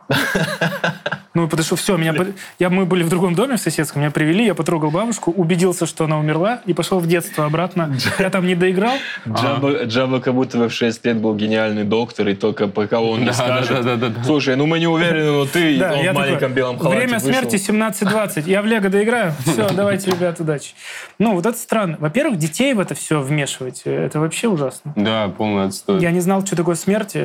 [1.38, 2.12] Ну, потому что все, меня,
[2.58, 6.04] я, мы были в другом доме в соседском, меня привели, я потрогал бабушку, убедился, что
[6.04, 7.96] она умерла, и пошел в детство обратно.
[8.18, 8.94] Я там не доиграл.
[9.28, 13.20] Джаба, Джаба как будто бы в 6 лет был гениальный доктор, и только пока он
[13.20, 13.86] не скажет,
[14.24, 18.60] слушай, ну мы не уверены, но ты в маленьком белом халате Время смерти 17.20, я
[18.60, 20.72] в Лего доиграю, все, давайте, ребят, удачи.
[21.20, 21.98] Ну, вот это странно.
[22.00, 24.92] Во-первых, детей в это все вмешивать, это вообще ужасно.
[24.96, 26.00] Да, полный отстой.
[26.00, 27.16] Я не знал, что такое смерть,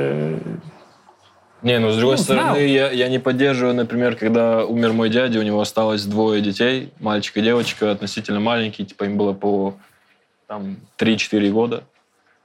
[1.63, 5.39] не, ну с другой ну, стороны, я, я не поддерживаю, например, когда умер мой дядя,
[5.39, 9.75] у него осталось двое детей, мальчик и девочка, относительно маленькие, типа им было по
[10.47, 11.83] там 3-4 года.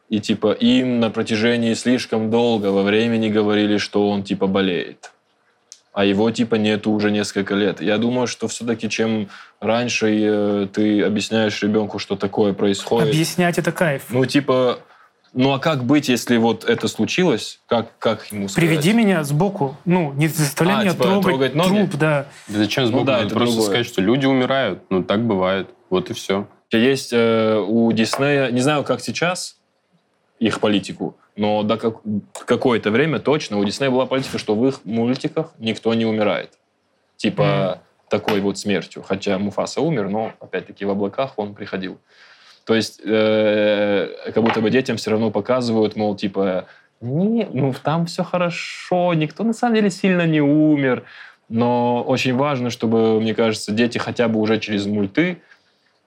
[0.08, 5.10] и типа им на протяжении слишком долгого времени говорили, что он типа болеет.
[5.92, 7.80] А его типа нету уже несколько лет.
[7.80, 9.28] Я думаю, что все-таки чем
[9.60, 13.08] раньше э, ты объясняешь ребенку, что такое происходит.
[13.08, 14.04] Объяснять это кайф.
[14.10, 14.78] Ну, типа,
[15.32, 17.60] ну а как быть, если вот это случилось?
[17.66, 18.68] Как, как ему сказать?
[18.70, 19.76] Приведи меня сбоку.
[19.84, 21.68] Ну, не заставляй А, меня типа, трогать, трогать ноги?
[21.76, 22.26] труп, да.
[22.48, 23.00] Да зачем сбоку?
[23.00, 23.70] Ну да, Надо это просто другое.
[23.70, 24.82] сказать, что люди умирают.
[24.90, 25.68] Ну, так бывает.
[25.90, 26.46] Вот и все.
[26.70, 29.56] Есть э, у Диснея, не знаю, как сейчас,
[30.38, 31.96] их политику, но до как-
[32.46, 36.52] какое-то время точно у Диснея была политика, что в их мультиках никто не умирает.
[37.16, 39.02] Типа такой вот смертью.
[39.06, 41.98] Хотя Муфаса умер, но опять-таки в облаках он приходил.
[42.68, 46.66] То есть э, как будто бы детям все равно показывают, мол, типа,
[47.00, 51.04] не, ну там все хорошо, никто на самом деле сильно не умер.
[51.48, 55.38] Но очень важно, чтобы, мне кажется, дети хотя бы уже через мульты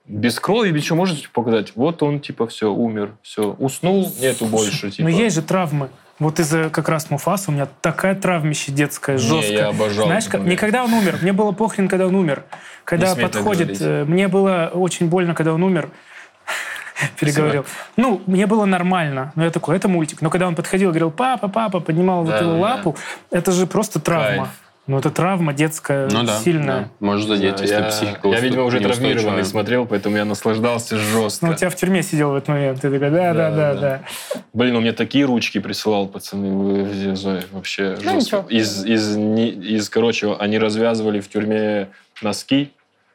[0.06, 1.72] без крови, без чего можете показать.
[1.74, 4.92] Вот он, типа, все, умер, все, уснул, нету больше.
[4.92, 5.02] Типа.
[5.02, 5.88] Но есть же травмы.
[6.20, 9.58] Вот из-за как раз Муфаса у меня такая травмище детская, Не, жесткая.
[9.58, 11.18] я обожал Знаешь, как- не когда он умер.
[11.22, 12.44] Мне было похрен, когда он умер.
[12.84, 13.78] Когда подходит...
[13.80, 15.90] э, Мне было очень больно, когда он умер.
[17.20, 17.64] Переговорил.
[17.96, 19.32] Ну, мне было нормально.
[19.34, 20.20] Но я такой, это мультик.
[20.22, 22.96] Но когда он подходил и говорил, папа, папа, поднимал вот эту да, лапу,
[23.30, 24.44] это же просто травма.
[24.44, 24.48] Кайф.
[24.88, 26.38] Ну, это травма детская, Ну да.
[26.40, 26.80] сильная.
[26.80, 27.06] да.
[27.06, 31.46] Может задеть, Да, если я, психика я, видимо, уже травмированный смотрел, поэтому я наслаждался жестко.
[31.46, 32.80] Ну, у тебя в тюрьме сидел в этот момент.
[32.80, 34.00] Ты такой, да, да, Да, да.
[34.52, 38.44] Блин, он мне такие ручки присылал, пацаны, вы- вообще Ну, жестко.
[38.48, 41.88] Из, из, из, короче, они развязывали в тюрьме
[42.20, 42.72] носки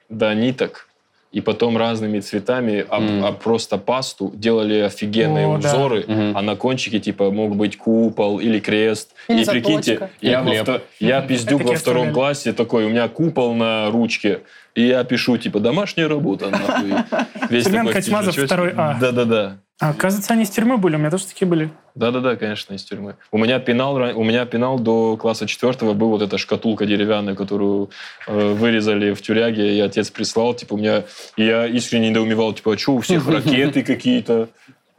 [0.08, 0.87] до ниток,
[1.32, 3.26] и потом разными цветами, об, Мгм.
[3.26, 5.70] об просто пасту, делали офигенные О, да.
[5.74, 6.38] узоры, Мгм.
[6.38, 9.12] а на кончике, типа, мог быть купол или крест.
[9.28, 13.54] Или и прикиньте, я, во вто- я пиздюк во втором классе такой, у меня купол
[13.54, 14.40] на ручке,
[14.74, 16.92] и я пишу, типа, домашняя работа, нахуй.
[17.50, 18.46] Весь Семен стишочек.
[18.46, 18.98] второй А.
[19.00, 19.58] Да-да-да.
[19.80, 20.96] А, оказывается, они из тюрьмы были.
[20.96, 21.70] У меня тоже такие были.
[21.94, 23.16] Да-да-да, конечно, из тюрьмы.
[23.32, 27.92] У меня пенал, у меня пенал до класса четвертого был вот эта шкатулка деревянная, которую
[28.28, 31.04] э, вырезали в тюряге, и отец прислал, типа, у меня...
[31.38, 34.50] Я искренне недоумевал, типа, а что, у всех ракеты какие-то?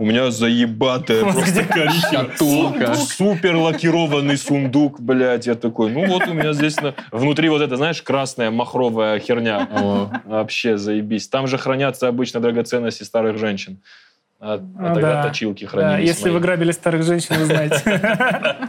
[0.01, 1.64] У меня заебатая просто где?
[1.64, 2.27] коричневая.
[2.27, 2.95] Шкатулка.
[2.95, 5.49] Супер лакированный сундук, блядь.
[5.49, 9.69] Я такой, ну вот у меня здесь на- внутри вот это, знаешь, красная махровая херня.
[9.73, 10.09] О.
[10.25, 11.27] Вообще заебись.
[11.27, 13.79] Там же хранятся обычно драгоценности старых женщин.
[14.40, 15.29] А, а Ну тогда да.
[15.29, 16.33] точилки Да, хранились если мои.
[16.35, 18.68] вы грабили старых женщин, вы знаете.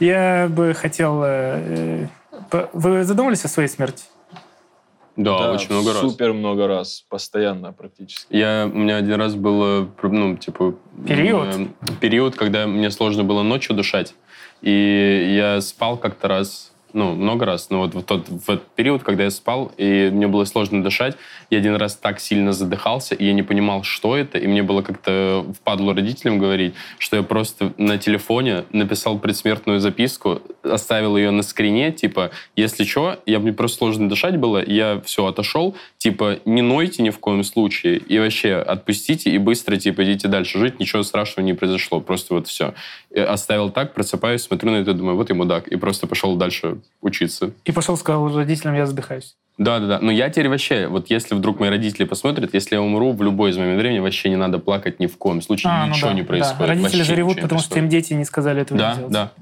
[0.00, 1.22] Я бы хотел...
[1.24, 2.06] э,
[2.50, 4.04] по- Вы задумались о своей смерти?
[5.16, 6.00] Да, Да, очень много раз.
[6.00, 7.04] Супер много раз.
[7.08, 8.34] Постоянно практически.
[8.34, 10.74] Я, у меня один раз было, ну, типа...
[11.06, 11.48] Период?
[11.56, 11.66] э,
[12.00, 14.14] период, когда мне сложно было ночью дышать.
[14.62, 19.02] И я спал как-то раз, ну, много раз, но вот в тот, в этот период,
[19.02, 21.16] когда я спал, и мне было сложно дышать,
[21.50, 24.82] я один раз так сильно задыхался, и я не понимал, что это, и мне было
[24.82, 31.42] как-то впадло родителям говорить, что я просто на телефоне написал предсмертную записку, оставил ее на
[31.42, 36.62] скрине, типа, если что, я, мне просто сложно дышать было, я все, отошел, типа, не
[36.62, 41.02] нойте ни в коем случае, и вообще отпустите, и быстро, типа, идите дальше жить, ничего
[41.02, 42.74] страшного не произошло, просто вот все.
[43.14, 47.52] Оставил так, просыпаюсь, смотрю на это, думаю, вот и мудак, и просто пошел дальше учиться.
[47.64, 49.36] И пошел, сказал родителям, я задыхаюсь.
[49.58, 49.98] Да-да-да.
[50.00, 53.50] Но я теперь вообще, вот если вдруг мои родители посмотрят, если я умру в любой
[53.50, 56.14] из момент времени, вообще не надо плакать ни в коем случае, А, ну ничего да,
[56.14, 56.26] не да.
[56.28, 56.60] происходит.
[56.68, 59.12] Родители вообще заревут, не потому что им дети не сказали этого не Да, делать.
[59.12, 59.32] да.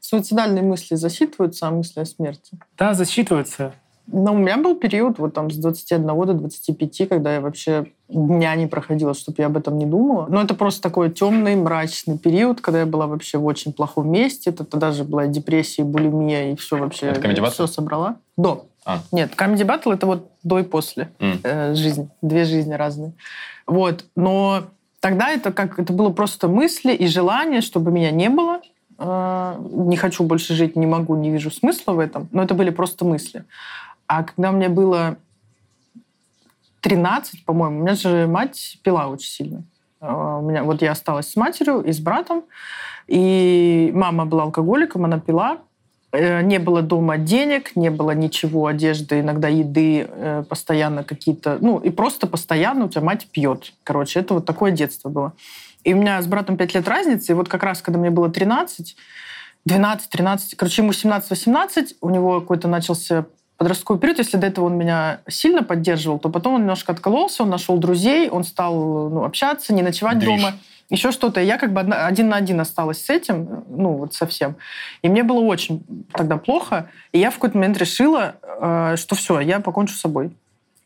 [0.00, 2.58] Суицидальные мысли засчитываются, а мысли о смерти?
[2.76, 3.74] Да, засчитываются.
[4.10, 8.54] Ну, у меня был период вот там с 21 до 25, когда я вообще дня
[8.54, 10.26] не проходила, чтобы я об этом не думала.
[10.30, 14.50] Но это просто такой темный, мрачный период, когда я была вообще в очень плохом месте.
[14.50, 17.06] Это тогда же была депрессия, булимия и все вообще.
[17.08, 17.50] Это Battle?
[17.50, 18.16] Все собрала.
[18.36, 18.66] До.
[18.86, 19.00] А.
[19.12, 21.10] Нет, Comedy Battle это вот до и после.
[21.20, 21.38] М.
[21.42, 22.08] Э, жизнь.
[22.22, 23.12] Две жизни разные.
[23.66, 24.06] Вот.
[24.16, 24.62] Но
[25.00, 28.60] тогда это как это было просто мысли и желание, чтобы меня не было.
[28.98, 32.28] Э, Не хочу больше жить, не могу, не вижу смысла в этом.
[32.32, 33.44] Но это были просто мысли.
[34.08, 35.18] А когда мне было
[36.80, 39.62] 13, по-моему, у меня же мать пила очень сильно.
[40.00, 42.44] Э, У меня, вот я осталась с матерью и с братом,
[43.06, 45.58] и мама была алкоголиком, она пила.
[46.12, 51.58] Э, Не было дома денег, не было ничего, одежды, иногда еды, э, постоянно какие-то...
[51.60, 53.72] Ну, и просто постоянно у тебя мать пьет.
[53.84, 55.32] Короче, это вот такое детство было.
[55.84, 58.30] И у меня с братом 5 лет разницы, и вот как раз, когда мне было
[58.30, 58.96] 13,
[59.66, 63.26] 12, 13, короче, ему 17-18, у него какой-то начался
[63.58, 64.18] подростковый период.
[64.18, 68.30] Если до этого он меня сильно поддерживал, то потом он немножко откололся, он нашел друзей,
[68.30, 70.40] он стал ну, общаться, не ночевать Движ.
[70.40, 70.54] дома.
[70.90, 71.42] Еще что-то.
[71.42, 74.56] Я как бы одна- один на один осталась с этим, ну вот совсем.
[75.02, 75.84] И мне было очень
[76.14, 76.88] тогда плохо.
[77.12, 80.30] И я в какой-то момент решила, э, что все, я покончу с собой.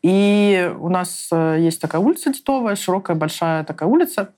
[0.01, 4.33] И у нас э, есть такая улица Титовая, широкая, большая такая улица.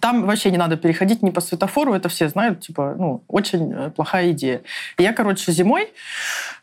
[0.00, 3.90] Там вообще не надо переходить ни по светофору, это все знают, типа, ну, очень э,
[3.90, 4.62] плохая идея.
[4.98, 5.92] И я, короче, зимой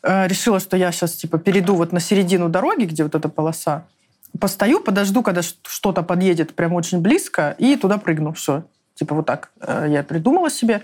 [0.02, 3.86] э, решила, что я сейчас, типа, перейду вот на середину дороги, где вот эта полоса,
[4.40, 8.34] постою, подожду, когда что-то подъедет прям очень близко, и туда прыгну.
[8.34, 8.64] Все.
[8.96, 10.84] Типа вот так э, я придумала себе.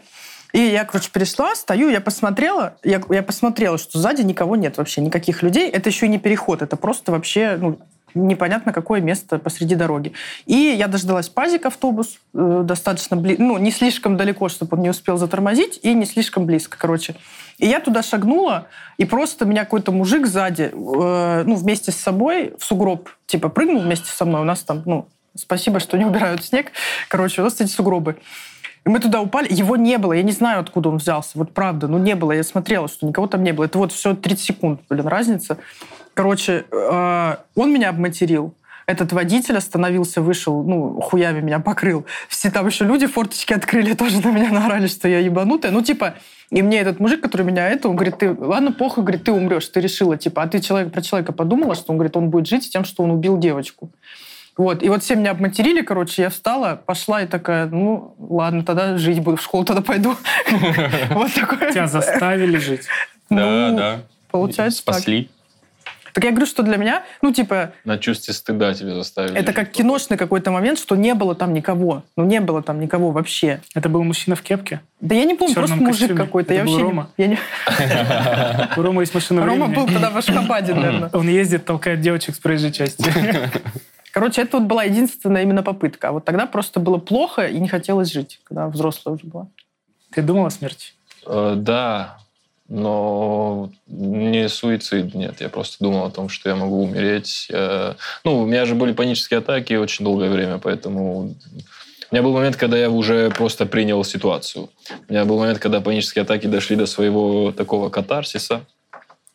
[0.51, 5.01] И я, короче, перешла, стою, я посмотрела, я, я посмотрела, что сзади никого нет вообще,
[5.01, 5.69] никаких людей.
[5.69, 7.79] Это еще и не переход, это просто вообще ну,
[8.13, 10.13] непонятно какое место посреди дороги.
[10.45, 14.89] И я дождалась пазик автобус, э, достаточно близко, ну, не слишком далеко, чтобы он не
[14.89, 17.15] успел затормозить, и не слишком близко, короче.
[17.57, 22.53] И я туда шагнула, и просто меня какой-то мужик сзади, э, ну, вместе с собой
[22.57, 24.41] в сугроб, типа, прыгнул вместе со мной.
[24.41, 26.71] У нас там, ну, спасибо, что не убирают снег.
[27.07, 28.17] Короче, у нас эти сугробы.
[28.85, 31.87] И мы туда упали, его не было, я не знаю, откуда он взялся, вот правда,
[31.87, 33.65] ну не было, я смотрела, что никого там не было.
[33.65, 35.57] Это вот все 30 секунд, блин, разница.
[36.19, 38.53] Короче, э, он меня обматерил,
[38.85, 42.05] этот водитель остановился, вышел, ну, хуями меня покрыл.
[42.27, 45.71] Все там еще люди форточки открыли, тоже на меня наорали, что я ебанутая.
[45.71, 46.15] Ну, типа,
[46.49, 49.65] и мне этот мужик, который меня это, он говорит, ты, ладно, похуй, говорит, ты умрешь,
[49.69, 52.69] ты решила, типа, а ты человек, про человека подумала, что он говорит, он будет жить
[52.69, 53.89] тем, что он убил девочку.
[54.57, 58.97] Вот, и вот все меня обматерили, короче, я встала, пошла и такая, ну, ладно, тогда
[58.97, 60.17] жить буду, в школу тогда пойду.
[61.11, 61.71] Вот такое.
[61.71, 62.87] Тебя заставили жить.
[63.29, 63.99] Да, да.
[64.29, 65.29] Получается Спасли.
[66.19, 67.71] Так я говорю, что для меня, ну, типа...
[67.85, 69.37] На чувстве стыда тебя заставили.
[69.37, 72.03] Это как киношный какой-то момент, что не было там никого.
[72.17, 73.61] Ну, не было там никого вообще.
[73.73, 74.81] Это был мужчина в кепке?
[74.99, 76.53] Да я не помню, просто мужик какой-то.
[76.53, 77.09] Это я был вообще Рома?
[77.17, 77.37] Не, я не...
[78.77, 81.09] У Ромы есть машина Рома был тогда в Ашхабаде, наверное.
[81.13, 83.09] Он ездит, толкает девочек с проезжей части.
[84.11, 86.09] Короче, это вот была единственная именно попытка.
[86.09, 89.47] А вот тогда просто было плохо и не хотелось жить, когда взрослая уже была.
[90.11, 90.91] Ты думал о смерти?
[91.25, 92.17] Э, Да,
[92.69, 95.41] но не суицид, нет.
[95.41, 97.47] Я просто думал о том, что я могу умереть.
[97.49, 101.35] Я- Ну, у меня же были панические атаки очень долгое время, поэтому...
[102.11, 104.69] У меня был момент, когда я уже просто принял ситуацию.
[105.07, 108.61] У меня был момент, когда панические атаки дошли до своего такого катарсиса.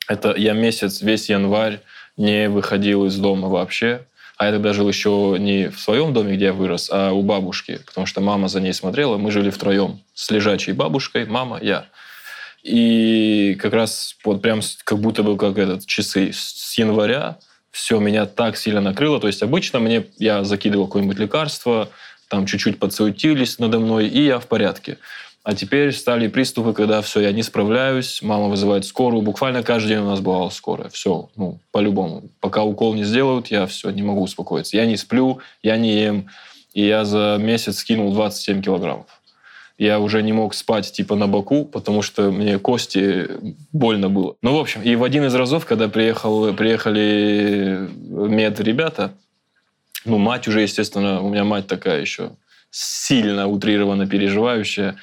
[0.09, 1.81] Это я месяц, весь январь
[2.17, 4.07] не выходил из дома вообще.
[4.37, 7.79] А я тогда жил еще не в своем доме, где я вырос, а у бабушки,
[7.87, 9.17] потому что мама за ней смотрела.
[9.19, 11.87] Мы жили втроем с лежачей бабушкой, мама, я.
[12.65, 17.39] И как раз вот прям как будто бы как этот часы с января
[17.71, 19.21] все меня так сильно накрыло.
[19.21, 21.91] То есть обычно мне я закидывал какое-нибудь лекарство,
[22.29, 24.99] там чуть-чуть подсуетились надо мной, и я в порядке.
[25.43, 29.21] А теперь стали приступы, когда все, я не справляюсь, мама вызывает скорую.
[29.21, 30.89] Буквально каждый день у нас бывала скорая.
[30.89, 32.23] Все, ну, по-любому.
[32.41, 34.79] Пока укол не сделают, я все, не могу успокоиться.
[34.79, 36.29] Я не сплю, я не ем.
[36.73, 39.07] И я за месяц скинул 27 килограммов.
[39.77, 43.29] Я уже не мог спать типа на боку, потому что мне кости
[43.73, 44.37] больно было.
[44.41, 49.15] Ну, в общем, и в один из разов, когда приехал, приехали мед ребята,
[50.05, 52.31] ну, мать уже, естественно, у меня мать такая еще
[52.71, 54.97] сильно утрированно переживающая.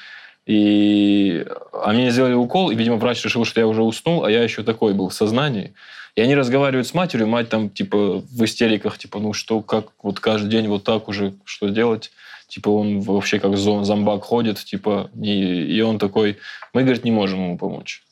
[0.46, 4.42] И а мне сделали укол, и, видимо, врач решил, что я уже уснул, а я
[4.42, 5.72] еще такой был в сознании.
[6.14, 10.20] И они разговаривают с матерью, мать там, типа, в истериках, типа, ну что, как, вот
[10.20, 12.10] каждый день вот так уже, что делать?
[12.52, 16.36] Типа, он вообще как зо- зомбак ходит, типа, и, и он такой,
[16.74, 18.02] мы, говорит, не можем ему помочь.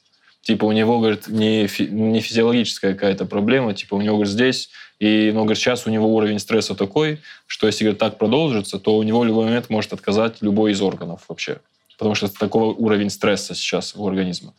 [0.40, 4.70] Типа, у него, говорит, не, фи- не физиологическая какая-то проблема, типа, у него, говорит, здесь,
[4.98, 8.96] и, но, говорит, сейчас у него уровень стресса такой, что если, говорит, так продолжится, то
[8.96, 11.58] у него в любой момент может отказать любой из органов вообще.
[11.98, 14.54] Потому что такого уровень стресса сейчас у организма.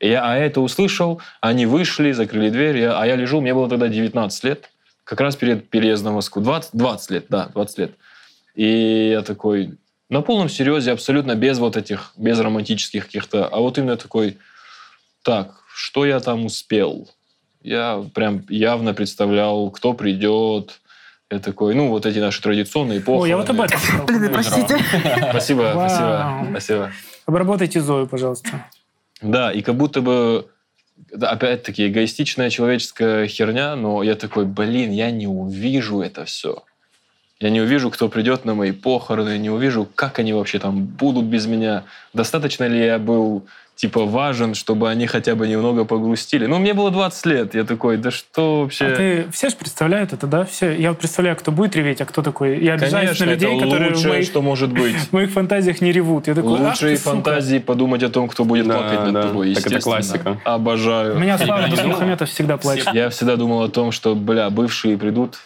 [0.00, 3.68] И я, а это услышал, они вышли, закрыли дверь, я- а я лежу, мне было
[3.68, 4.70] тогда 19 лет,
[5.04, 6.40] как раз перед переездом в Москву.
[6.40, 7.90] 20, 20 лет, да, 20 лет.
[8.58, 9.78] И я такой,
[10.10, 14.36] на полном серьезе, абсолютно без вот этих, без романтических каких-то, а вот именно такой,
[15.22, 17.08] так, что я там успел?
[17.62, 20.80] Я прям явно представлял, кто придет.
[21.30, 23.28] Я такой, ну, вот эти наши традиционные О, похороны.
[23.28, 24.76] я вот об этом Блин, простите.
[25.30, 26.92] Спасибо, спасибо, спасибо.
[27.26, 28.66] Обработайте Зою, пожалуйста.
[29.22, 30.48] Да, и как будто бы,
[31.12, 36.64] опять-таки, эгоистичная человеческая херня, но я такой, блин, я не увижу это все.
[37.40, 41.24] Я не увижу, кто придет на мои похороны, не увижу, как они вообще там будут
[41.26, 41.84] без меня.
[42.12, 46.46] Достаточно ли я был, типа, важен, чтобы они хотя бы немного погрустили.
[46.46, 48.86] Ну, мне было 20 лет, я такой, да что вообще...
[48.86, 50.44] А ты, все же представляют это, да?
[50.44, 50.72] Все.
[50.76, 52.58] Я вот представляю, кто будет реветь, а кто такой.
[52.58, 54.96] Я обижаюсь Конечно, на людей, это которые в лучшее, моих, что может быть.
[54.96, 56.26] в моих фантазиях не ревут.
[56.26, 57.10] Я такой, Лучшие ты, сука.
[57.10, 59.22] фантазии подумать о том, кто будет Да, плакать над да.
[59.22, 60.40] тобой, Так это классика.
[60.42, 61.14] Обожаю.
[61.14, 61.68] У меня Слава.
[61.68, 62.88] Досмухаметов всегда плачет.
[62.94, 65.36] Я всегда думал о том, что, бля, бывшие придут,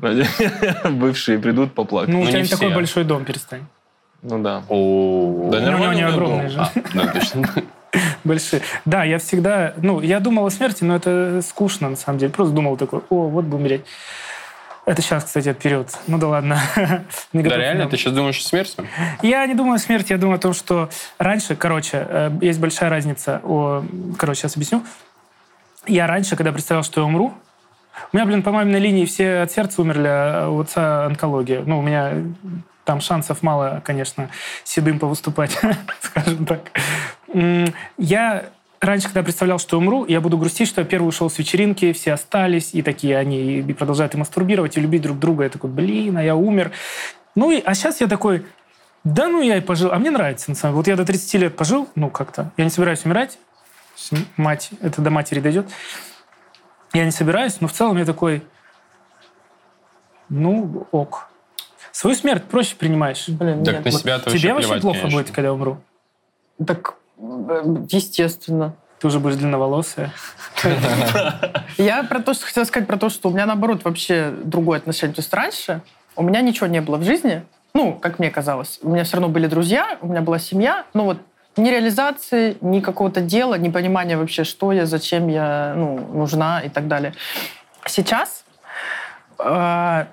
[0.90, 2.12] бывшие придут поплакать.
[2.12, 3.66] Ну, у Ну, тебя не такой большой дом, перестань.
[4.22, 4.62] Ну да.
[4.68, 6.58] О, Да Ну, у него не огромный же.
[6.60, 7.48] А, да, точно.
[8.24, 8.62] Большие.
[8.84, 9.74] Да, я всегда...
[9.78, 12.32] Ну, я думал о смерти, но это скучно, на самом деле.
[12.32, 13.82] Просто думал такой, о, вот бы умереть.
[14.86, 15.88] Это сейчас, кстати, период.
[16.06, 16.58] Ну да ладно.
[17.32, 17.88] Да реально?
[17.88, 18.82] Ты сейчас думаешь о смерти?
[19.22, 20.88] Я не думаю о смерти, я думаю о том, что
[21.18, 23.40] раньше, короче, э, есть большая разница.
[23.44, 23.84] О,
[24.16, 24.82] короче, сейчас объясню.
[25.86, 27.34] Я раньше, когда представлял, что я умру,
[28.12, 31.62] у меня, блин, по маминой линии все от сердца умерли, а у отца онкология.
[31.64, 32.14] Ну, у меня
[32.84, 34.30] там шансов мало, конечно,
[34.64, 35.58] седым повыступать,
[36.00, 36.70] скажем так.
[37.98, 38.46] Я
[38.80, 42.14] раньше, когда представлял, что умру, я буду грустить, что я первый ушел с вечеринки, все
[42.14, 45.44] остались, и такие они и продолжают и мастурбировать, и любить друг друга.
[45.44, 46.72] Я такой, блин, а я умер.
[47.34, 48.46] Ну, и, а сейчас я такой,
[49.04, 49.92] да ну я и пожил.
[49.92, 50.76] А мне нравится, на самом деле.
[50.78, 52.52] Вот я до 30 лет пожил, ну как-то.
[52.56, 53.38] Я не собираюсь умирать.
[54.36, 55.66] Мать, это до матери дойдет.
[56.92, 58.42] Я не собираюсь, но в целом я такой,
[60.28, 61.28] ну ок.
[61.92, 63.28] Свою смерть проще принимаешь.
[63.28, 63.84] Блин, Так нет.
[63.84, 65.18] на себя то Тебе вообще плевать, плохо конечно.
[65.18, 65.78] будет, когда я умру.
[66.64, 68.74] Так, э, естественно.
[69.00, 70.12] Ты уже будешь длинноволосая.
[71.78, 75.14] Я про то, что хотела сказать, про то, что у меня, наоборот, вообще другое отношение.
[75.14, 75.82] То есть раньше
[76.16, 78.80] у меня ничего не было в жизни, ну, как мне казалось.
[78.82, 81.18] У меня все равно были друзья, у меня была семья, но вот
[81.58, 86.68] ни реализации, ни какого-то дела, ни понимания вообще, что я, зачем я ну, нужна и
[86.68, 87.12] так далее.
[87.86, 88.44] Сейчас,
[89.38, 90.04] э,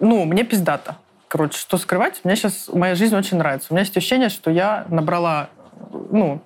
[0.00, 0.96] ну, мне пиздато.
[1.28, 3.68] Короче, что скрывать, мне сейчас моя жизнь очень нравится.
[3.70, 5.48] У меня есть ощущение, что я набрала,
[5.90, 6.40] ну,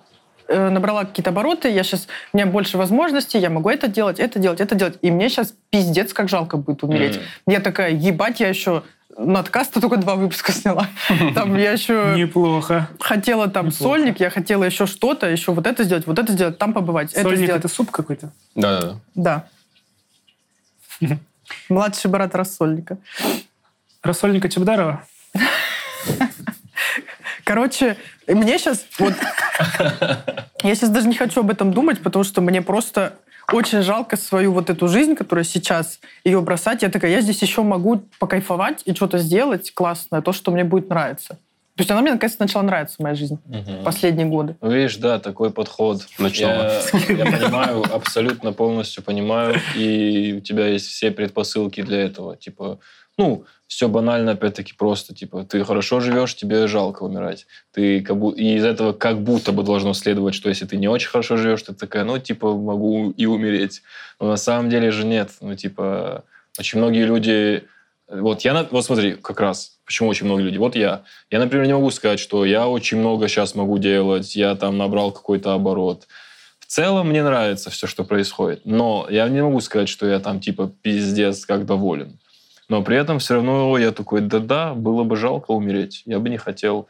[0.48, 4.38] э, набрала какие-то обороты, я сейчас, у меня больше возможностей, я могу это делать, это
[4.38, 4.98] делать, это делать.
[5.02, 7.16] И мне сейчас пиздец как жалко будет умереть.
[7.16, 7.24] Мгм.
[7.46, 8.82] Я такая, ебать, я еще
[9.16, 10.88] надкаста только два выпуска сняла.
[11.34, 12.88] Там я еще Неплохо.
[12.98, 13.82] хотела там Неплохо.
[13.82, 17.22] сольник, я хотела еще что-то, еще вот это сделать, вот это сделать, там побывать, это
[17.22, 17.64] Сольник сделать.
[17.64, 18.32] это суп какой-то?
[18.54, 19.46] Да-да-да.
[21.00, 21.18] Да.
[21.68, 22.98] Младший брат рассольника.
[24.02, 25.04] Рассольника Чебдарова?
[27.44, 27.96] Короче,
[28.26, 29.14] мне сейчас вот...
[30.62, 33.18] Я сейчас даже не хочу об этом думать, потому что мне просто
[33.52, 36.82] очень жалко свою вот эту жизнь, которая сейчас, ее бросать.
[36.82, 40.88] Я такая, я здесь еще могу покайфовать и что-то сделать классное, то, что мне будет
[40.88, 41.38] нравиться.
[41.76, 43.84] То есть она мне, наконец-то, начала нравиться, моя жизнь, Мгм.
[43.84, 44.56] последние годы.
[44.60, 46.02] Ну, видишь, да, такой подход.
[46.18, 46.82] Ночного.
[47.08, 52.36] Я, я понимаю, абсолютно полностью понимаю, и у тебя есть все предпосылки для этого.
[52.36, 52.80] Типа,
[53.20, 55.14] ну, все банально, опять-таки, просто.
[55.14, 57.46] Типа, ты хорошо живешь, тебе жалко умирать.
[57.72, 60.88] Ты как бу- И из этого как будто бы должно следовать, что если ты не
[60.88, 63.82] очень хорошо живешь, ты такая, ну, типа, могу и умереть.
[64.18, 65.30] Но на самом деле же нет.
[65.40, 66.24] Ну, типа,
[66.58, 67.64] очень многие люди...
[68.08, 70.58] Вот я, вот смотри, как раз, почему очень многие люди.
[70.58, 71.02] Вот я.
[71.30, 75.12] Я, например, не могу сказать, что я очень много сейчас могу делать, я там набрал
[75.12, 76.08] какой-то оборот.
[76.60, 80.40] В целом мне нравится все, что происходит, но я не могу сказать, что я там
[80.40, 82.19] типа пиздец как доволен.
[82.70, 86.36] Но при этом все равно я такой, да-да, было бы жалко умереть, я бы не
[86.36, 86.86] хотел.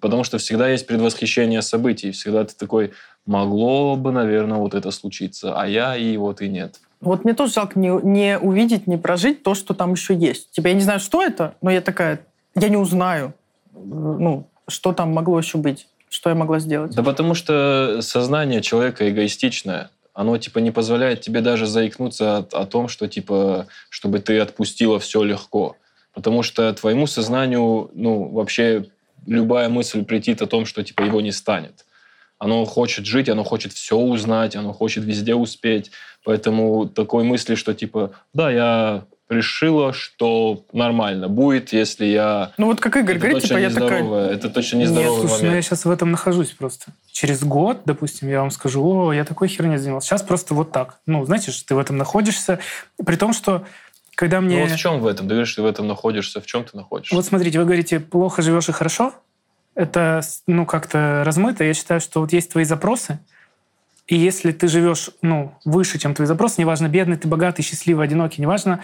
[0.00, 2.92] Потому что всегда есть предвосхищение событий, всегда ты такой,
[3.24, 6.80] могло бы, наверное, вот это случиться, а я и вот и нет.
[7.00, 10.50] Вот мне тоже жалко не, не увидеть, не прожить то, что там еще есть.
[10.50, 12.20] Типа, я не знаю, что это, но я такая,
[12.54, 13.32] я не узнаю,
[13.74, 16.94] ну, что там могло еще быть, что я могла сделать.
[16.94, 19.88] Да потому что сознание человека эгоистичное.
[20.16, 24.98] Оно, типа, не позволяет тебе даже заикнуться от- о, том, что, типа, чтобы ты отпустила
[24.98, 25.76] все легко.
[26.14, 28.86] Потому что твоему сознанию, ну, вообще
[29.26, 31.84] любая мысль притит о том, что, типа, его не станет.
[32.38, 35.90] Оно хочет жить, оно хочет все узнать, оно хочет везде успеть.
[36.24, 42.52] Поэтому такой мысли, что, типа, да, я решила, что нормально будет, если я...
[42.58, 44.04] Ну вот как Игорь это говорит, типа, я такая...
[44.28, 45.64] Это точно Нет, нездоровый слушай, ну я момент.
[45.64, 46.86] сейчас в этом нахожусь просто.
[47.10, 50.08] Через год, допустим, я вам скажу, о, я такой херней занимался.
[50.08, 50.98] Сейчас просто вот так.
[51.06, 52.60] Ну, знаете, что ты в этом находишься.
[53.04, 53.64] При том, что
[54.14, 54.58] когда мне...
[54.58, 55.26] Ну вот в чем в этом?
[55.26, 56.40] Ты говоришь, ты в этом находишься.
[56.40, 57.14] В чем ты находишься?
[57.14, 59.12] Вот смотрите, вы говорите, плохо живешь и хорошо.
[59.74, 61.64] Это, ну, как-то размыто.
[61.64, 63.18] Я считаю, что вот есть твои запросы,
[64.06, 68.40] и если ты живешь, ну, выше, чем твои запросы, неважно, бедный ты, богатый, счастливый, одинокий,
[68.40, 68.82] неважно.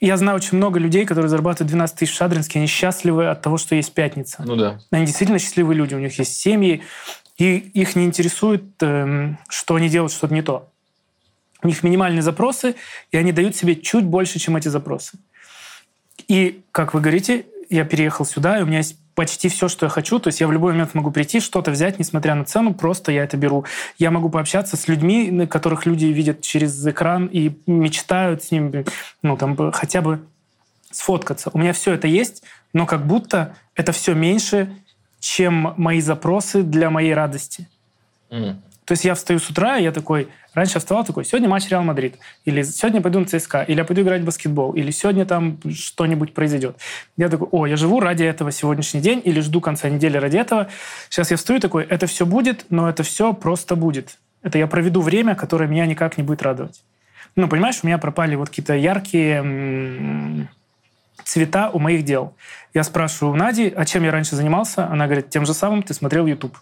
[0.00, 3.58] Я знаю очень много людей, которые зарабатывают 12 тысяч в Шадринске, они счастливы от того,
[3.58, 4.42] что есть пятница.
[4.44, 4.78] Ну да.
[4.90, 6.82] Они действительно счастливые люди, у них есть семьи,
[7.36, 10.70] и их не интересует, эм, что они делают что-то не то.
[11.62, 12.76] У них минимальные запросы,
[13.10, 15.18] и они дают себе чуть больше, чем эти запросы.
[16.28, 19.90] И, как вы говорите, я переехал сюда, и у меня есть почти все, что я
[19.90, 20.20] хочу.
[20.20, 23.24] То есть я в любой момент могу прийти, что-то взять, несмотря на цену, просто я
[23.24, 23.64] это беру.
[23.98, 28.84] Я могу пообщаться с людьми, которых люди видят через экран и мечтают с ними,
[29.22, 30.20] ну, там, хотя бы
[30.90, 31.50] сфоткаться.
[31.52, 32.42] У меня все это есть,
[32.72, 34.76] но как будто это все меньше,
[35.18, 37.68] чем мои запросы для моей радости.
[38.30, 38.62] М.
[38.86, 41.82] То есть я встаю с утра, и я такой, раньше вставал такой, сегодня матч Реал
[41.82, 45.58] Мадрид, или сегодня пойду на ЦСКА, или я пойду играть в баскетбол, или сегодня там
[45.74, 46.76] что-нибудь произойдет.
[47.16, 50.68] Я такой, о, я живу ради этого сегодняшний день, или жду конца недели ради этого.
[51.10, 54.18] Сейчас я встаю такой, это все будет, но это все просто будет.
[54.42, 56.84] Это я проведу время, которое меня никак не будет радовать.
[57.34, 60.48] ну, понимаешь, у меня пропали вот какие-то яркие
[61.24, 62.36] цвета у моих дел.
[62.72, 64.86] Я спрашиваю у Нади, а чем я раньше занимался?
[64.86, 66.56] Она говорит, тем же самым ты смотрел YouTube.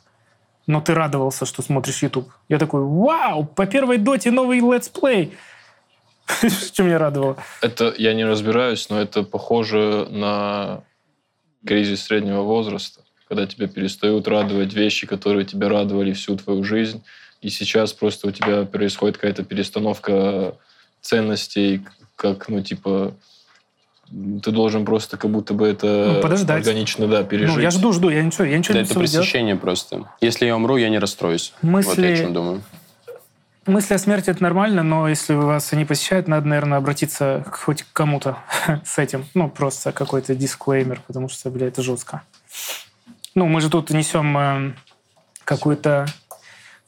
[0.66, 2.30] Но ты радовался, что смотришь YouTube.
[2.48, 5.34] Я такой, вау, по первой доте новый летсплей.
[6.42, 7.36] Что меня радовало?
[7.60, 10.82] Это я не разбираюсь, но это похоже на
[11.66, 17.04] кризис среднего возраста, когда тебя перестают радовать вещи, которые тебя радовали всю твою жизнь,
[17.40, 20.56] и сейчас просто у тебя происходит какая-то перестановка
[21.02, 21.82] ценностей,
[22.16, 23.14] как, ну, типа,
[24.42, 26.58] ты должен просто как будто бы это Ну, подождать.
[26.66, 27.56] органично, да, пережить.
[27.56, 30.08] Ну, я жду, жду, я ничего, я ничего Да, не это пресыщение просто.
[30.20, 31.52] Если я умру, я не расстроюсь.
[31.62, 32.62] Вот я о Мысли, чем думаю.
[33.66, 37.92] мысли о смерти это нормально, но если вас они посещают, надо, наверное, обратиться хоть к
[37.92, 38.38] кому-то
[38.84, 39.24] с этим.
[39.34, 42.22] Ну, просто какой-то дисклеймер, потому что, бля, это жестко.
[43.34, 44.72] Ну, мы же тут несем э,
[45.44, 46.06] какую-то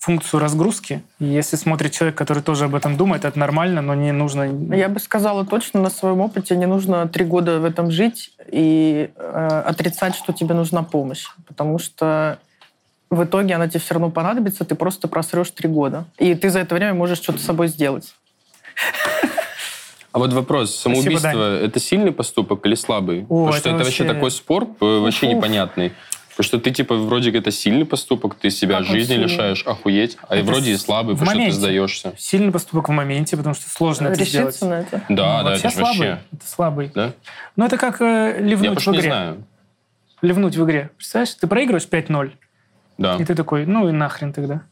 [0.07, 1.03] функцию разгрузки.
[1.19, 4.45] И если смотрит человек, который тоже об этом думает, это нормально, но не нужно...
[4.73, 9.11] Я бы сказала точно на своем опыте, не нужно три года в этом жить и
[9.17, 11.27] э, отрицать, что тебе нужна помощь.
[11.49, 12.39] Потому что
[13.11, 16.05] в итоге она тебе все равно понадобится, ты просто просрешь три года.
[16.19, 18.15] И ты за это время можешь что-то с собой сделать.
[20.13, 21.65] А вот вопрос, самоубийство Дань.
[21.65, 23.27] это сильный поступок или слабый?
[23.29, 25.93] О, Потому что это это вообще такой спор э, вообще непонятный.
[26.37, 29.25] Потому что ты, типа, вроде как это сильный поступок, ты себя Как жизни сильный?
[29.25, 31.59] лишаешь, охуеть, а и Это вроде и слабый, в потому что ты моменте.
[31.59, 32.13] сдаешься.
[32.19, 34.49] Сильный поступок в моменте, потому что сложно это сделать.
[34.49, 35.03] Решиться на это.
[35.09, 36.09] Да, Ну, да, вообще это же слабый.
[36.11, 36.25] вообще...
[36.33, 36.93] Это слабый.
[36.95, 37.13] Да?
[37.57, 39.09] Ну, это как э, Я ливнуть в просто не игре.
[39.09, 39.45] знаю.
[40.21, 40.91] Ливнуть в игре.
[40.97, 42.33] Представляешь, ты проигрываешь 5-0,
[42.99, 43.17] Да.
[43.17, 44.63] и ты такой, ну и нахрен тогда.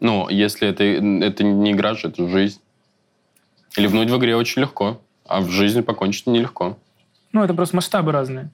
[0.00, 2.60] Ну, если это, это не игра же, это жизнь.
[3.76, 6.76] Ливнуть в игре очень легко, а в жизни покончить нелегко.
[7.32, 8.50] Ну, это просто масштабы разные.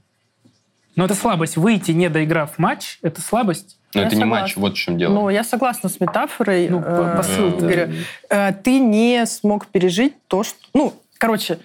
[0.97, 1.57] Но это слабость.
[1.57, 3.79] Выйти, не доиграв матч, это слабость.
[3.95, 4.43] Но Я это не согласна.
[4.43, 5.13] матч, вот в чем дело.
[5.13, 6.69] Ну, я согласна с метафорой.
[6.69, 7.67] Ну, э, посыл, да.
[7.67, 7.91] Игоря.
[8.29, 10.59] Э, Ты не смог пережить то, что...
[10.75, 11.59] Ну, короче,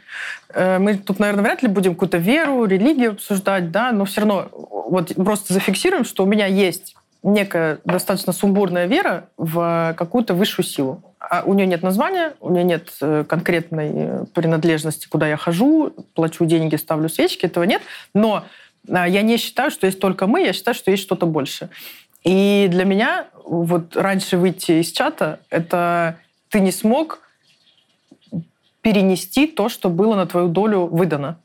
[0.54, 4.50] э, мы тут, наверное, вряд ли будем какую-то веру, религию обсуждать, да, но все равно
[4.52, 11.04] вот просто зафиксируем, что у меня есть некая достаточно сумбурная вера в какую-то высшую силу.
[11.20, 12.90] А у нее нет названия, у нее нет
[13.28, 17.82] конкретной принадлежности, куда я хожу, плачу деньги, ставлю свечки, этого нет.
[18.16, 18.44] Но
[18.88, 21.70] я не считаю, что есть только мы, я считаю, что есть что-то больше.
[22.24, 26.18] И для меня вот раньше выйти из чата, это
[26.50, 27.20] ты не смог
[28.82, 31.38] перенести то, что было на твою долю выдано.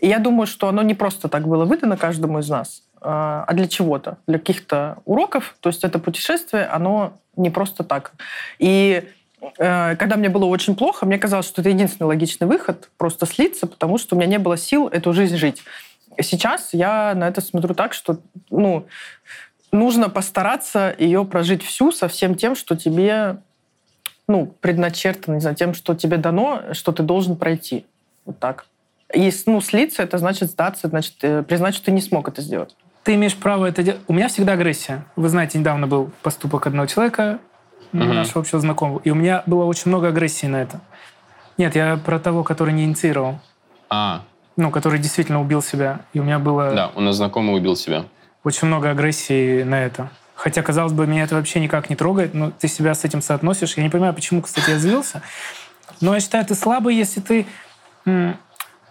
[0.00, 3.54] И я думаю, что оно не просто так было выдано каждому из нас, а а
[3.54, 5.56] для чего-то, для каких-то уроков.
[5.60, 8.12] То есть это путешествие, оно не просто так.
[8.58, 9.04] И
[9.58, 13.66] э, когда мне было очень плохо, мне казалось, что это единственный логичный выход, просто слиться,
[13.66, 15.62] потому что у меня не было сил эту жизнь жить.
[16.20, 18.18] Сейчас я на это смотрю так, что
[18.50, 18.86] ну,
[19.72, 23.38] нужно постараться ее прожить всю со всем тем, что тебе
[24.28, 27.86] ну, предначертано, не знаю, тем, что тебе дано, что ты должен пройти.
[28.24, 28.66] Вот так.
[29.14, 32.74] И ну, слиться, это значит сдаться, значит э, признать, что ты не смог это сделать.
[33.04, 34.00] Ты имеешь право это делать.
[34.08, 35.04] У меня всегда агрессия.
[35.14, 37.38] Вы знаете, недавно был поступок одного человека,
[37.92, 38.14] Мгм.
[38.14, 40.80] нашего общего знакомого, и у меня было очень много агрессии на это.
[41.56, 43.38] Нет, я про того, который не инициировал.
[43.88, 44.22] А,
[44.56, 46.00] Ну, который действительно убил себя.
[46.14, 48.04] И у меня было да, у нас знакомый убил себя.
[48.42, 50.10] очень много агрессии на это.
[50.34, 53.76] Хотя, казалось бы, меня это вообще никак не трогает, но ты себя с этим соотносишь.
[53.76, 55.22] Я не понимаю, почему, кстати, я злился.
[56.00, 57.46] Но я считаю, ты слабый, если ты
[58.04, 58.36] м,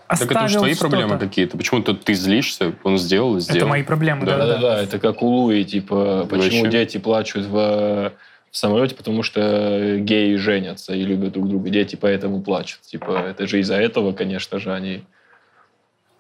[0.07, 0.89] Так это уж оставил твои что-то.
[0.89, 1.57] проблемы какие-то.
[1.57, 3.57] Почему-то ты злишься, он сделал, сделал.
[3.57, 4.45] Это мои проблемы, Да, да.
[4.47, 6.69] Да-да-да, это как у Луи, типа, почему Вообще.
[6.79, 8.11] дети плачут в,
[8.51, 11.69] в самолете, потому что геи женятся и любят друг друга.
[11.69, 12.81] Дети поэтому плачут.
[12.81, 15.03] Типа, это же из-за этого, конечно же, они...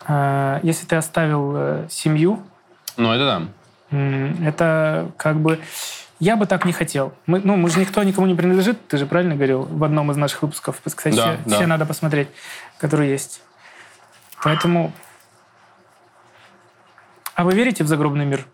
[0.07, 2.43] А, Если ты оставил э, семью,
[2.97, 3.47] Ну, это
[3.91, 4.47] да.
[4.47, 5.59] это как бы...
[6.19, 7.13] Я бы так не хотел.
[7.25, 10.17] Мы, ну, мы же никто никому не принадлежит, ты же правильно говорил в одном из
[10.17, 10.79] наших выпусков.
[10.83, 11.55] Кстати, Да, все, да.
[11.57, 12.29] все надо посмотреть,
[12.77, 13.41] которые есть.
[14.43, 14.91] Поэтому...
[17.33, 18.45] А вы верите в загробный мир?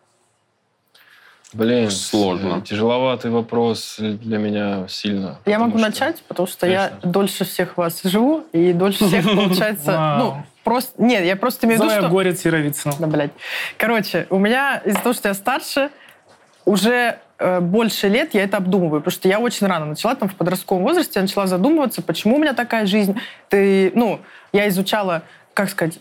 [1.54, 2.60] Блин, Сложно.
[2.60, 5.38] э, Тяжеловатый вопрос для меня сильно.
[5.46, 7.12] Я могу что- начать, потому что я Конечно.
[7.12, 10.16] дольше всех вас живу, и дольше всех, получается...
[10.18, 11.02] Ну, просто...
[11.02, 12.10] Нет, я просто имею в виду, что...
[12.10, 12.94] Горец Яровицына.
[13.00, 13.32] Да, блядь.
[13.78, 15.90] Короче, у меня из-за того, что я старше,
[16.66, 20.36] уже э, больше лет я это обдумываю, потому что я очень рано начала, там, в
[20.36, 23.20] подростковом возрасте, я начала задумываться, почему у меня такая жизнь.
[23.50, 24.20] Ты, ну,
[24.54, 26.00] я изучала, как сказать,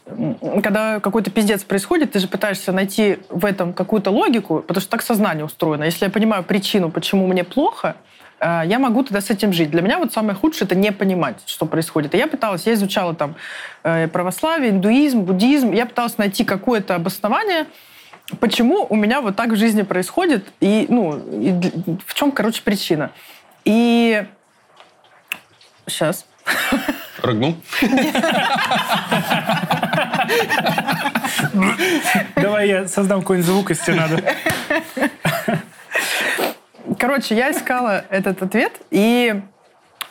[0.63, 5.03] когда какой-то пиздец происходит, ты же пытаешься найти в этом какую-то логику, потому что так
[5.03, 5.85] сознание устроено.
[5.85, 7.97] Если я понимаю причину, почему мне плохо,
[8.41, 9.71] я могу тогда с этим жить.
[9.71, 12.15] Для меня вот самое худшее это не понимать, что происходит.
[12.15, 13.35] И я пыталась, я изучала там
[13.83, 17.67] э, православие, индуизм, буддизм, я пыталась найти какое-то обоснование,
[18.39, 21.53] почему у меня вот так в жизни происходит, и, ну, и
[22.07, 23.11] в чем, короче, причина.
[23.65, 24.25] И
[25.91, 26.25] Сейчас.
[27.21, 27.57] Рыгнул?
[32.37, 34.23] Давай я создам какой-нибудь звук, если надо.
[37.01, 39.41] Короче, я искала этот ответ, и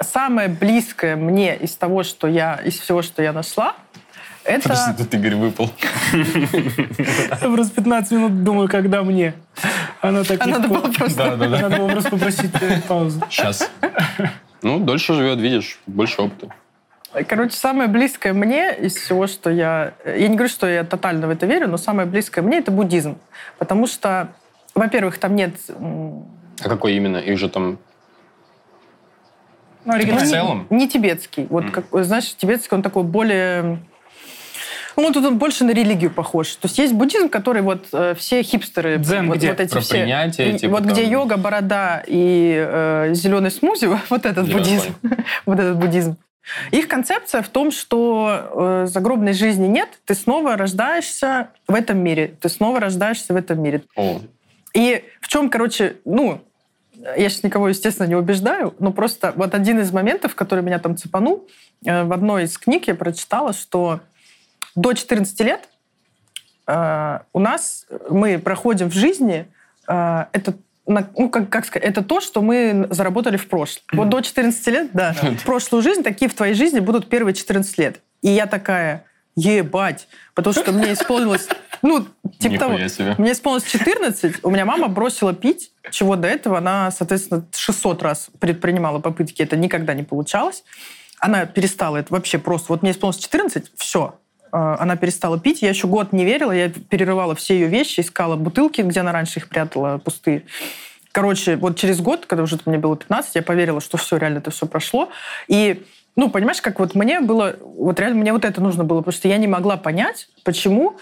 [0.02, 3.76] самое близкое мне из того, что я, из всего, что я нашла,
[4.44, 4.70] это...
[4.70, 5.70] Подожди, тут Игорь выпал.
[6.14, 9.36] Я просто 15 минут думаю, когда мне.
[10.02, 11.16] Оно так надо было просто...
[11.16, 11.62] Да, да, да.
[11.62, 13.22] Надо было просто попросить э, паузу.
[13.30, 13.70] Сейчас.
[14.64, 16.52] Ну, дольше живет, видишь, больше опыта.
[17.28, 19.94] Короче, самое близкое мне из всего, что я...
[20.04, 23.20] Я не говорю, что я тотально в это верю, но самое близкое мне— это буддизм.
[23.60, 24.30] Потому что,
[24.74, 25.54] во-первых, там нет...
[26.64, 27.18] А какой именно?
[27.18, 27.78] Их же там...
[29.86, 30.30] Ну, В оригинально.
[30.30, 30.68] целом?
[30.70, 31.48] Не тибетский.
[31.50, 31.72] Вот, Мгм.
[31.72, 33.80] как, знаешь, тибетский, он такой более...
[34.98, 36.56] Ну, он тут он больше на религию похож.
[36.56, 38.98] То есть есть буддизм, который вот э, все хипстеры...
[38.98, 39.50] Дзен вот, где?
[39.52, 39.92] вот эти Про все...
[40.02, 44.54] принятие, и- типа вот где там- йога, борода и э, зеленый смузи, вот этот Я
[44.58, 44.96] буддизм.
[45.46, 46.18] вот этот буддизм.
[46.72, 52.36] Их концепция в том, что э, загробной жизни нет, ты снова рождаешься в этом мире,
[52.42, 53.84] ты снова рождаешься в этом мире.
[53.96, 54.20] О,
[54.74, 56.42] И в чем, короче, ну,
[57.18, 60.98] я сейчас никого, естественно, не убеждаю, но просто вот один из моментов, который меня там
[60.98, 61.48] цепанул,
[61.86, 64.02] э, в одной из книг я прочитала, что
[64.76, 65.70] до 14 лет
[66.68, 69.48] э, у нас мы проходим в жизни
[69.88, 73.84] э, это ну, как, как сказать, это то, что мы заработали в прошлом.
[73.94, 77.78] Вот до 14 лет, да, в прошлую жизнь, такие в твоей жизни будут первые 14
[77.78, 78.02] лет.
[78.24, 79.06] И я такая,
[79.40, 81.48] ебать, потому что мне исполнилось,
[81.82, 82.06] ну,
[82.40, 83.16] типа того, себе.
[83.18, 88.30] мне исполнилось 14, у меня мама бросила пить, чего до этого она, соответственно, 600 раз
[88.40, 90.64] предпринимала попытки, это никогда не получалось.
[91.20, 92.68] Она перестала это вообще просто.
[92.70, 94.16] Вот мне исполнилось 14, все.
[94.52, 95.62] Она перестала пить.
[95.62, 99.40] Я еще год не верила, я перерывала все ее вещи, искала бутылки, где она раньше
[99.40, 100.44] их прятала, пустые.
[101.12, 104.52] Короче, вот через год, когда уже мне было 15, я поверила, что все, реально это
[104.52, 105.10] все прошло.
[105.48, 105.84] И
[106.16, 109.28] ну, понимаешь, как вот мне было, вот реально мне вот это нужно было, потому что
[109.28, 110.98] я не могла понять, почему,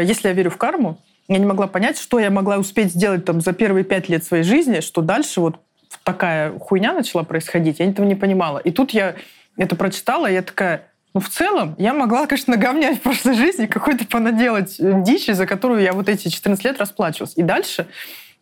[0.00, 3.40] если я верю в карму, я не могла понять, что я могла успеть сделать там
[3.40, 5.56] за первые пять лет своей жизни, что дальше вот
[6.04, 8.58] такая хуйня начала происходить, я этого не понимала.
[8.58, 9.14] И тут я
[9.56, 10.84] это прочитала, и я такая,
[11.14, 15.46] ну, в целом, я могла, конечно, говнять в прошлой жизни, какой-то понаделать э, дичи, за
[15.46, 17.34] которую я вот эти 14 лет расплачивалась.
[17.36, 17.86] И дальше,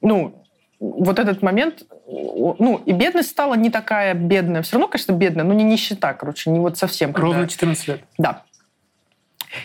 [0.01, 0.44] ну,
[0.78, 5.53] вот этот момент, ну, и бедность стала не такая бедная, все равно, конечно, бедная, но
[5.53, 7.12] не нищета, короче, не вот совсем.
[7.12, 8.01] когда- Ровно 14 лет.
[8.16, 8.44] Да.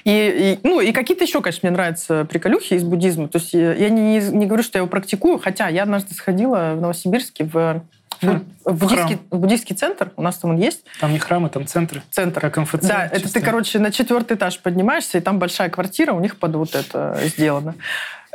[0.03, 3.27] И, и, ну, и какие-то еще, конечно, мне нравятся приколюхи из буддизма.
[3.27, 6.81] То есть я не, не, говорю, что я его практикую, хотя я однажды сходила в
[6.81, 7.83] Новосибирске в,
[8.21, 11.49] в, Хм, в буддийский, в буддийский центр, у нас там он есть, Там не храмы,
[11.49, 12.01] там центры.
[12.11, 12.39] центр.
[12.39, 12.87] Как МФЦ.
[12.87, 13.39] Да, это чисто.
[13.39, 17.17] ты, короче, на четвертый этаж поднимаешься, и там большая квартира, у них под вот это
[17.23, 17.75] сделано.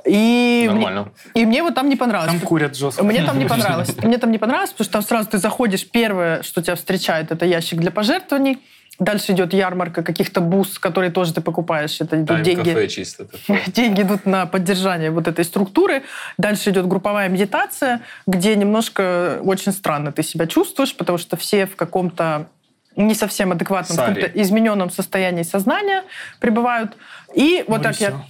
[0.06, 1.12] И, мне, Нормально.
[1.34, 2.32] и мне вот там не понравилось.
[2.32, 3.02] Там курят жестко.
[3.04, 3.94] Мне там не понравилось.
[4.02, 7.44] Мне там не понравилось, потому что там сразу ты заходишь, первое, что тебя встречает, это
[7.44, 8.60] ящик для пожертвований.
[9.00, 12.00] Дальше идет ярмарка каких-то бус, которые тоже ты покупаешь.
[12.02, 12.86] Это идут деньги.
[12.86, 13.62] чисто такое.
[13.66, 16.02] Деньги идут на поддержание вот этой структуры.
[16.36, 21.76] Дальше идет групповая медитация, где немножко очень странно ты себя чувствуешь, потому что все в
[21.76, 22.48] каком-то
[22.94, 26.04] не совсем адекватном, в каком-то измененном состоянии сознания
[26.38, 26.96] пребывают.
[27.34, 28.22] И вот Ну и так я.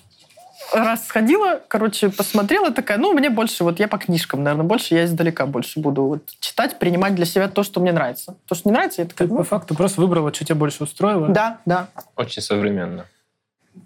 [0.73, 5.05] Раз сходила, короче, посмотрела, такая, ну, мне больше, вот я по книжкам, наверное, больше, я
[5.05, 8.37] издалека больше буду вот читать, принимать для себя то, что мне нравится.
[8.47, 10.85] То, что не нравится, я Ты такая, по ну, факту просто выбрала, что тебя больше
[10.85, 11.29] устроило.
[11.29, 11.89] да, да.
[12.17, 13.07] Очень современно.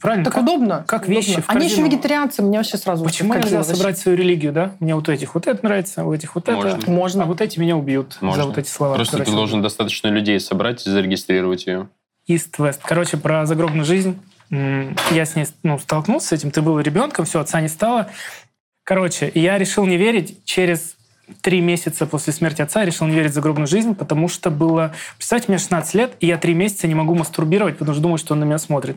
[0.00, 0.24] Правильно.
[0.24, 0.84] Так как, удобно.
[0.86, 1.14] как удобно.
[1.14, 3.74] вещи в Они еще вегетарианцы, мне вообще сразу Почему нельзя вообще.
[3.74, 4.72] собрать свою религию, да?
[4.80, 6.68] Мне вот у этих вот это нравится, у этих вот Можно.
[6.68, 6.90] это.
[6.90, 7.22] Можно.
[7.24, 8.42] А вот эти меня убьют Можно.
[8.42, 8.94] за вот эти слова.
[8.94, 11.88] Просто ты должен достаточно людей собрать и зарегистрировать ее.
[12.28, 12.80] East-West.
[12.82, 14.18] Короче, про загробную жизнь.
[15.10, 16.50] Я с ней ну, столкнулся с этим.
[16.50, 18.08] Ты был ребенком, все, отца не стало.
[18.84, 20.96] Короче, я решил не верить через
[21.40, 24.92] три месяца после смерти отца я решил не верить в загробную жизнь, потому что было...
[25.16, 28.34] Представьте, мне 16 лет, и я три месяца не могу мастурбировать, потому что думаю, что
[28.34, 28.96] он на меня смотрит.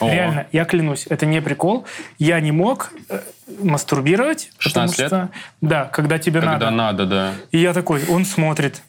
[0.00, 0.12] О.
[0.12, 1.86] Реально, я клянусь, это не прикол.
[2.18, 3.20] Я не мог э,
[3.62, 5.06] мастурбировать, потому 16 лет?
[5.08, 5.28] что...
[5.60, 6.70] Да, когда тебе Когда надо.
[6.70, 7.32] надо, да.
[7.52, 8.82] И я такой, он смотрит.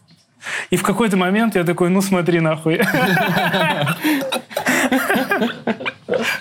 [0.72, 2.82] И в какой-то момент я такой, ну смотри нахуй.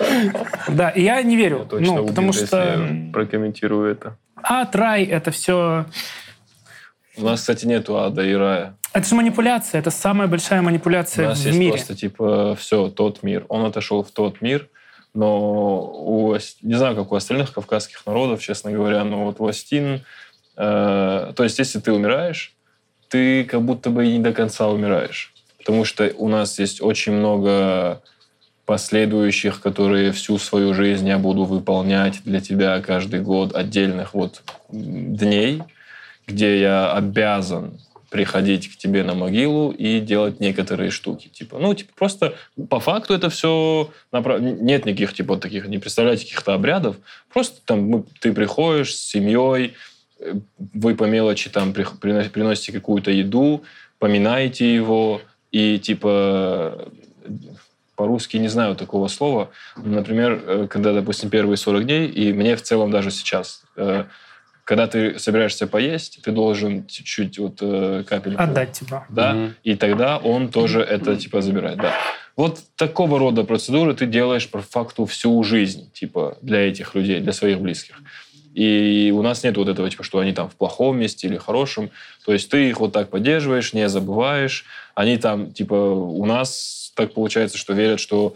[0.68, 1.66] Да, и я не верю.
[1.70, 4.16] Ну, потому что прокомментирую это.
[4.42, 5.86] ад, рай, это все...
[7.16, 8.76] У нас, кстати, нету ада и рая.
[8.92, 11.72] Это же манипуляция, это самая большая У манипуляция нас в есть мире.
[11.72, 13.44] просто, типа, все, тот мир.
[13.48, 14.68] Он отошел в тот мир,
[15.12, 20.04] но у, не знаю, как у остальных кавказских народов, честно говоря, но вот у Астин,
[20.56, 22.54] э, то есть если ты умираешь,
[23.08, 25.34] ты как будто бы и не до конца умираешь.
[25.58, 28.00] Потому что у нас есть очень много
[28.70, 35.64] последующих, которые всю свою жизнь я буду выполнять для тебя каждый год отдельных вот дней,
[36.28, 41.26] где я обязан приходить к тебе на могилу и делать некоторые штуки.
[41.26, 42.34] Типа, ну, типа, просто
[42.68, 43.90] по факту это все...
[44.12, 44.40] Направ...
[44.40, 46.94] Нет никаких, типа, таких, не представляете каких-то обрядов.
[47.32, 49.74] Просто там мы, ты приходишь с семьей,
[50.20, 50.34] э,
[50.74, 53.64] вы по мелочи там приносите какую-то еду,
[53.98, 56.86] поминаете его, и, типа,
[58.00, 59.50] по-русски не знаю такого слова.
[59.76, 64.04] Например, э, когда, допустим, первые 40 дней, и мне в целом даже сейчас, э,
[64.64, 68.42] когда ты собираешься поесть, ты должен чуть-чуть вот э, капельку...
[68.42, 69.04] Отдать типа.
[69.10, 69.52] Да, mm-hmm.
[69.64, 71.92] и тогда он тоже это типа забирает, да.
[72.36, 77.34] Вот такого рода процедуры ты делаешь по факту всю жизнь, типа, для этих людей, для
[77.34, 77.96] своих близких.
[78.54, 81.90] И у нас нет вот этого, типа, что они там в плохом месте или хорошем.
[82.24, 84.64] То есть ты их вот так поддерживаешь, не забываешь.
[84.94, 88.34] Они там, типа, у нас так получается, что верят, что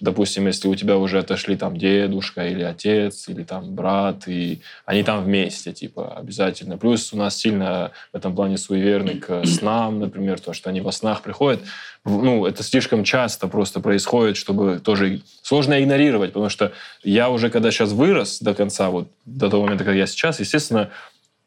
[0.00, 5.02] допустим, если у тебя уже отошли там дедушка или отец, или там брат, и они
[5.02, 6.78] там вместе, типа, обязательно.
[6.78, 10.92] Плюс у нас сильно в этом плане суеверны к снам, например, то, что они во
[10.92, 11.60] снах приходят.
[12.04, 16.72] Ну, это слишком часто просто происходит, чтобы тоже сложно игнорировать, потому что
[17.02, 20.90] я уже, когда сейчас вырос до конца, вот до того момента, как я сейчас, естественно,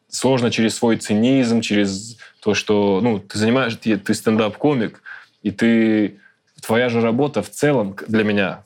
[0.09, 5.01] сложно через свой цинизм, через то, что, ну, ты занимаешь, ты, ты стендап-комик,
[5.41, 6.19] и ты
[6.65, 8.63] твоя же работа в целом для меня,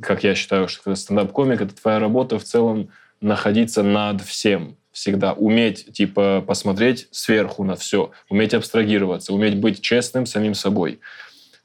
[0.00, 2.90] как я считаю, что стендап-комик, это твоя работа в целом
[3.20, 5.32] находиться над всем всегда.
[5.34, 11.00] Уметь, типа, посмотреть сверху на все, уметь абстрагироваться, уметь быть честным самим собой.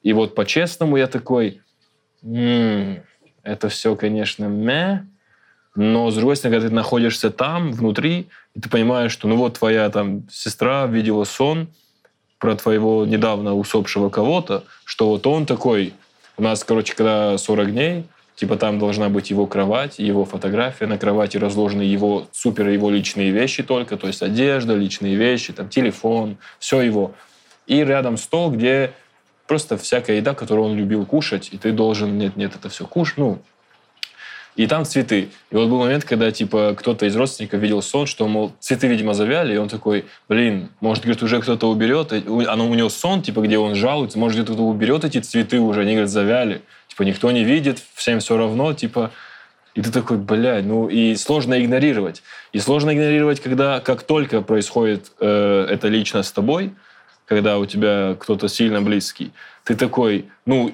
[0.04, 1.62] И вот по-честному я такой,
[2.24, 3.04] м-м,
[3.44, 5.06] это все, конечно, мэ,
[5.76, 9.60] но, с другой стороны, когда ты находишься там, внутри, и ты понимаешь, что, ну вот,
[9.60, 11.68] твоя там сестра видела сон,
[12.40, 15.94] про твоего недавно усопшего кого-то, что вот он такой,
[16.38, 18.06] у нас, короче, когда 40 дней,
[18.36, 23.32] типа там должна быть его кровать, его фотография, на кровати разложены его супер его личные
[23.32, 27.14] вещи только, то есть одежда, личные вещи, там телефон, все его.
[27.68, 28.92] И рядом стол, где
[29.48, 33.18] просто всякая еда, которую он любил кушать, и ты должен, нет, нет, это все кушать,
[33.18, 33.40] ну,
[34.56, 35.30] и там цветы.
[35.52, 39.14] И вот был момент, когда, типа, кто-то из родственников видел сон, что, мол, цветы, видимо,
[39.14, 43.42] завяли, и он такой, блин, может, говорит, уже кто-то уберет, оно у него сон, типа,
[43.42, 46.62] где он жалуется, может, где-то кто-то уберет эти цветы уже, они, говорят, завяли.
[46.88, 49.12] Типа, никто не видит, всем все равно, типа,
[49.74, 52.24] и ты такой, блядь, ну и сложно игнорировать.
[52.54, 56.74] И сложно игнорировать, когда, как только происходит э, это лично с тобой,
[57.26, 59.34] когда у тебя кто-то сильно близкий,
[59.66, 60.74] ты такой, ну,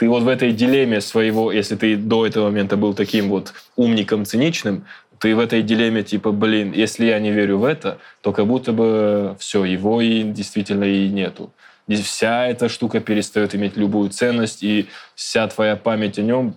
[0.00, 4.24] ты вот в этой дилемме своего, если ты до этого момента был таким вот умником
[4.24, 4.86] циничным,
[5.18, 8.72] ты в этой дилемме типа, блин, если я не верю в это, то как будто
[8.72, 11.52] бы все, его и действительно и нету.
[11.86, 16.54] Здесь вся эта штука перестает иметь любую ценность, и вся твоя память о нем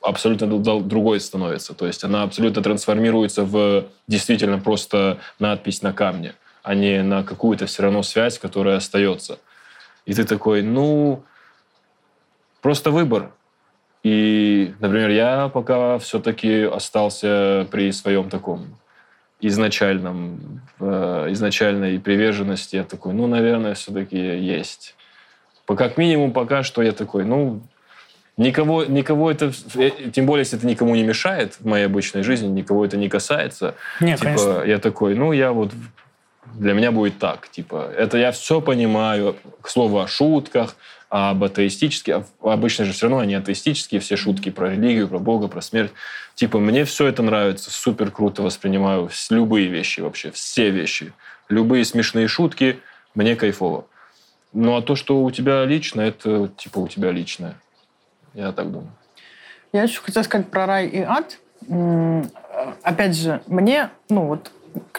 [0.00, 1.74] абсолютно другой становится.
[1.74, 6.32] То есть она абсолютно трансформируется в действительно просто надпись на камне,
[6.62, 9.38] а не на какую-то все равно связь, которая остается.
[10.06, 11.22] И ты такой, ну,
[12.60, 13.30] просто выбор.
[14.02, 18.78] И, например, я пока все-таки остался при своем таком
[19.40, 22.76] изначальном, э, изначальной приверженности.
[22.76, 24.94] Я такой, ну, наверное, все-таки есть.
[25.66, 27.60] По, как минимум пока что я такой, ну,
[28.36, 32.48] никого, никого это, э, тем более, если это никому не мешает в моей обычной жизни,
[32.48, 33.74] никого это не касается.
[34.00, 34.62] Нет, типа, конечно.
[34.64, 35.72] я такой, ну, я вот
[36.54, 40.76] для меня будет так, типа, это я все понимаю, к слову о шутках,
[41.08, 45.62] об атеистических, обычно же все равно они атеистические, все шутки про религию, про Бога, про
[45.62, 45.92] смерть.
[46.34, 51.12] Типа, мне все это нравится, супер круто воспринимаю любые вещи вообще, все вещи.
[51.48, 52.80] Любые смешные шутки,
[53.14, 53.86] мне кайфово.
[54.52, 57.54] Ну, а то, что у тебя лично, это типа у тебя личное.
[58.34, 58.92] Я так думаю.
[59.72, 61.38] Я еще хотела сказать про рай и ад.
[62.82, 64.52] Опять же, мне, ну вот,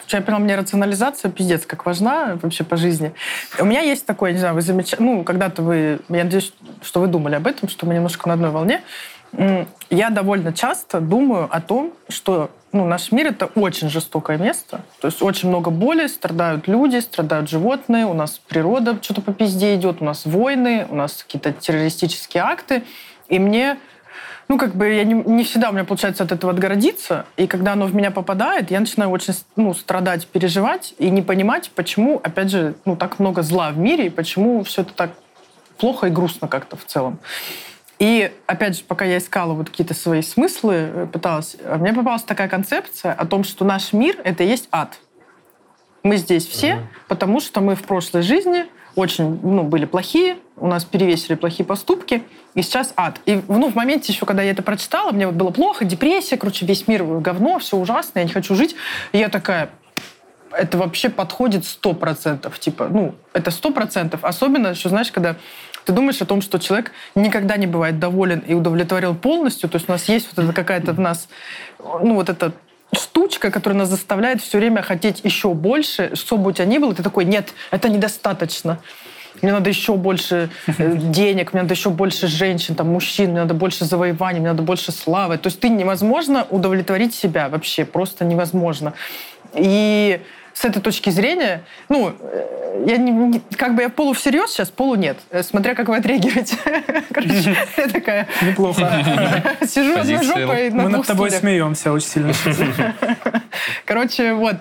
[0.08, 3.12] я поняла, мне рационализация пиздец как важна вообще по жизни.
[3.58, 6.52] У меня есть такое, не знаю, вы замечали, ну, когда-то вы, я надеюсь,
[6.82, 8.82] что вы думали об этом, что мы немножко на одной волне.
[9.90, 14.82] Я довольно часто думаю о том, что ну, наш мир— это очень жестокое место.
[15.00, 19.74] То есть очень много боли, страдают люди, страдают животные, у нас природа что-то по пизде
[19.74, 22.84] идет, у нас войны, у нас какие-то террористические акты.
[23.28, 23.78] И мне
[24.50, 27.74] ну, как бы я не, не всегда у меня получается от этого отгородиться, и когда
[27.74, 32.50] оно в меня попадает, я начинаю очень ну, страдать, переживать и не понимать, почему, опять
[32.50, 35.12] же, ну, так много зла в мире, и почему все это так
[35.78, 37.20] плохо и грустно как-то в целом.
[38.00, 42.24] И, опять же, пока я искала вот какие-то свои смыслы, э, пыталась, а мне попалась
[42.24, 44.98] такая концепция о том, что наш мир— это и есть ад.
[46.02, 46.86] Мы здесь все, uh-huh.
[47.06, 48.66] потому что мы в прошлой жизни
[48.96, 52.22] очень ну, были плохие, у нас перевесили плохие поступки,
[52.54, 53.20] и сейчас ад.
[53.26, 56.66] И ну, в моменте еще, когда я это прочитала, мне вот было плохо, депрессия, короче,
[56.66, 58.74] весь мир говно, все ужасно, я не хочу жить.
[59.12, 59.70] И я такая,
[60.52, 62.58] это вообще подходит сто процентов.
[62.58, 64.24] Типа, ну, это сто процентов.
[64.24, 65.36] Особенно, что, знаешь, когда
[65.84, 69.88] ты думаешь о том, что человек никогда не бывает доволен и удовлетворен полностью, то есть
[69.88, 71.28] у нас есть вот это какая-то в нас,
[71.78, 72.52] ну, вот эта
[72.92, 76.94] штучка, которая нас заставляет все время хотеть еще больше, что бы у тебя ни было,
[76.94, 78.78] ты такой, нет, это недостаточно.
[79.42, 83.54] Мне надо еще больше э, денег, мне надо еще больше женщин, там, мужчин, мне надо
[83.54, 85.38] больше завоеваний, мне надо больше славы.
[85.38, 88.92] То есть ты невозможно удовлетворить себя вообще, просто невозможно.
[89.54, 90.20] И
[90.60, 94.68] с этой точки зрения, ну, э, я не, не, как бы я полу всерьез сейчас,
[94.68, 95.16] полу нет.
[95.30, 96.58] Э, смотря как вы отреагируете.
[97.12, 98.28] Короче, я такая...
[98.42, 98.82] Неплохо.
[99.66, 102.34] Сижу одной жопой на Мы над тобой смеемся очень сильно.
[103.86, 104.56] Короче, вот.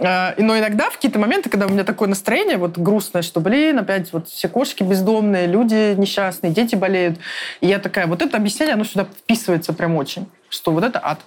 [0.00, 3.78] Э, Но иногда в какие-то моменты, когда у меня такое настроение вот грустное, что, блин,
[3.78, 7.20] опять вот все кошки бездомные, люди несчастные, дети болеют.
[7.60, 11.20] И я такая, вот это объяснение, оно сюда вписывается прям очень, что вот это ад.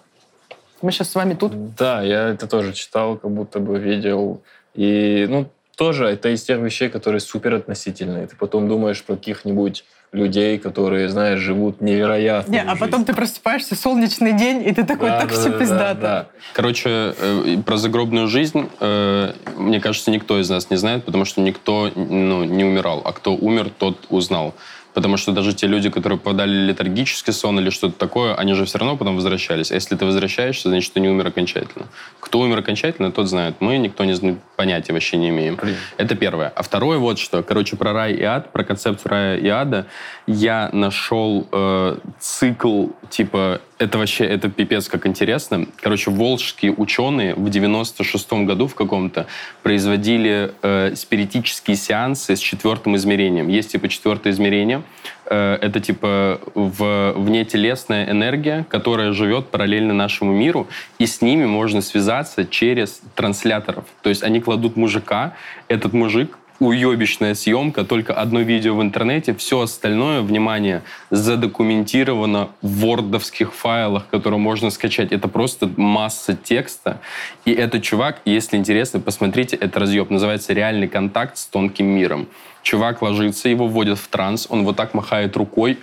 [0.81, 1.75] Мы сейчас с вами тут.
[1.75, 4.41] Да, я это тоже читал, как будто бы видел.
[4.75, 8.27] И, ну, тоже это из тех вещей, которые супер относительные.
[8.27, 12.51] Ты потом думаешь про каких-нибудь людей, которые, знаешь, живут невероятно.
[12.51, 16.29] Не, а потом ты просыпаешься, солнечный день, и ты такой, так все пиздато.
[16.53, 21.41] Короче, э, про загробную жизнь, э, мне кажется, никто из нас не знает, потому что
[21.41, 23.01] никто ну, не умирал.
[23.03, 24.55] А кто умер, тот узнал.
[24.97, 28.65] Потому что даже те люди, которые попадали в летаргический сон или что-то такое, они же
[28.65, 29.69] все равно потом возвращались.
[29.69, 31.85] А если ты возвращаешься, значит, ты не умер окончательно.
[32.19, 33.57] Кто умер окончательно, тот знает.
[33.59, 35.55] Мы никто не знает, понятия вообще не имеем.
[35.57, 35.75] Блин.
[35.97, 36.47] Это первое.
[36.47, 37.43] А второе вот что.
[37.43, 39.85] Короче, про рай и ад, про концепцию рая и ада
[40.25, 45.67] я нашел э, цикл, типа, это вообще, это пипец как интересно.
[45.81, 49.27] Короче, волжские ученые в 96-м году в каком-то
[49.63, 53.47] производили э, спиритические сеансы с четвертым измерением.
[53.47, 54.81] Есть, типа, четвертое измерение.
[55.25, 60.67] Э, это, типа, в, внетелесная энергия, которая живет параллельно нашему миру,
[60.97, 63.85] и с ними можно связаться через трансляторов.
[64.01, 65.33] То есть они кладут мужика,
[65.67, 73.53] этот мужик уебищная съемка, только одно видео в интернете, все остальное, внимание, задокументировано в вордовских
[73.53, 75.11] файлах, которые можно скачать.
[75.11, 76.99] Это просто масса текста.
[77.45, 82.27] И этот чувак, если интересно, посмотрите, это разъеб, называется «Реальный контакт с тонким миром».
[82.63, 85.79] Чувак ложится, его вводят в транс, он вот так махает рукой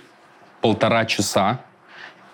[0.61, 1.59] полтора часа,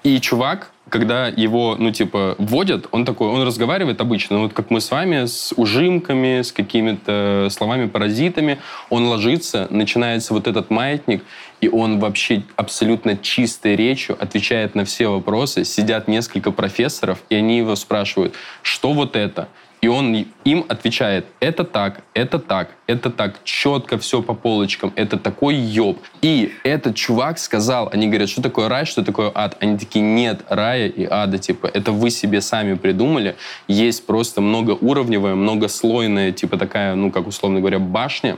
[0.04, 4.82] и чувак, когда его, ну, типа, вводят, он такой, он разговаривает обычно, вот как мы
[4.82, 11.24] с вами, с ужимками, с какими-то словами-паразитами, он ложится, начинается вот этот маятник,
[11.62, 15.64] и он вообще абсолютно чистой речью отвечает на все вопросы.
[15.64, 19.48] Сидят несколько профессоров, и они его спрашивают, что вот это?
[19.82, 25.18] И он им отвечает, это так, это так, это так, четко все по полочкам, это
[25.18, 25.98] такой ёб.
[26.22, 29.58] И этот чувак сказал, они говорят, что такое рай, что такое ад.
[29.60, 33.36] Они такие, нет рая и ада, типа, это вы себе сами придумали.
[33.68, 38.38] Есть просто многоуровневая, многослойная, типа такая, ну, как условно говоря, башня.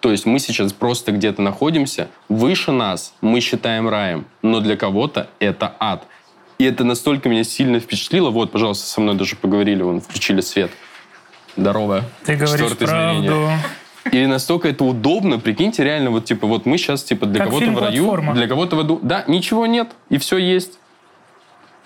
[0.00, 5.28] То есть мы сейчас просто где-то находимся, выше нас мы считаем раем, но для кого-то
[5.40, 6.06] это ад.
[6.58, 8.30] И это настолько меня сильно впечатлило.
[8.30, 10.72] Вот, пожалуйста, со мной даже поговорили, вон, включили свет.
[11.56, 12.04] Здорово.
[12.24, 13.30] Ты говоришь измерение.
[13.30, 13.50] правду.
[14.10, 17.70] И настолько это удобно, прикиньте, реально, вот типа, вот мы сейчас, типа, для Как кого-то
[17.70, 18.34] в раю, «Платформа».
[18.34, 18.98] для кого-то в аду.
[19.02, 20.78] Да, ничего нет, и все есть.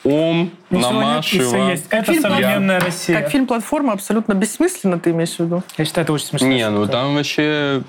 [0.04, 1.86] Ом, Ничего нет, есть.
[1.90, 3.20] Это фильм современная Россия.
[3.20, 5.62] Как фильм «Платформа» абсолютно бессмысленно, ты имеешь в виду?
[5.76, 6.46] Я считаю, это очень смешно.
[6.48, 7.82] Не, ну там вообще...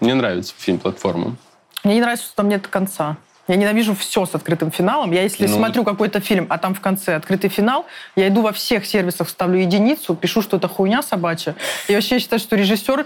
[0.00, 1.36] Мне нравится фильм «Платформа».
[1.84, 3.16] Мне не нравится, что там нет конца.
[3.52, 5.12] Я ненавижу все с открытым финалом.
[5.12, 5.54] Я если Ну.
[5.54, 7.84] смотрю какой-то фильм, а там в конце открытый финал,
[8.16, 11.54] я иду во всех сервисах, ставлю единицу, пишу, что это хуйня собачья.
[11.86, 13.04] И вообще я считаю, что режиссер,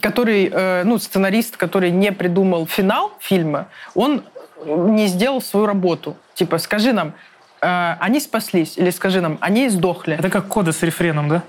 [0.00, 4.22] который, э, ну, сценарист, который не придумал финал фильма, он
[4.64, 6.16] не сделал свою работу.
[6.34, 7.14] Типа, скажи нам,
[7.60, 10.14] э, они спаслись, или скажи нам, они сдохли.
[10.16, 11.42] Это как кода с рефреном, да?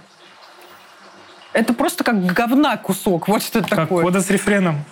[1.53, 3.27] Это просто как говна кусок.
[3.27, 4.03] Вот что это Как такое.
[4.03, 4.83] кода с рефреном.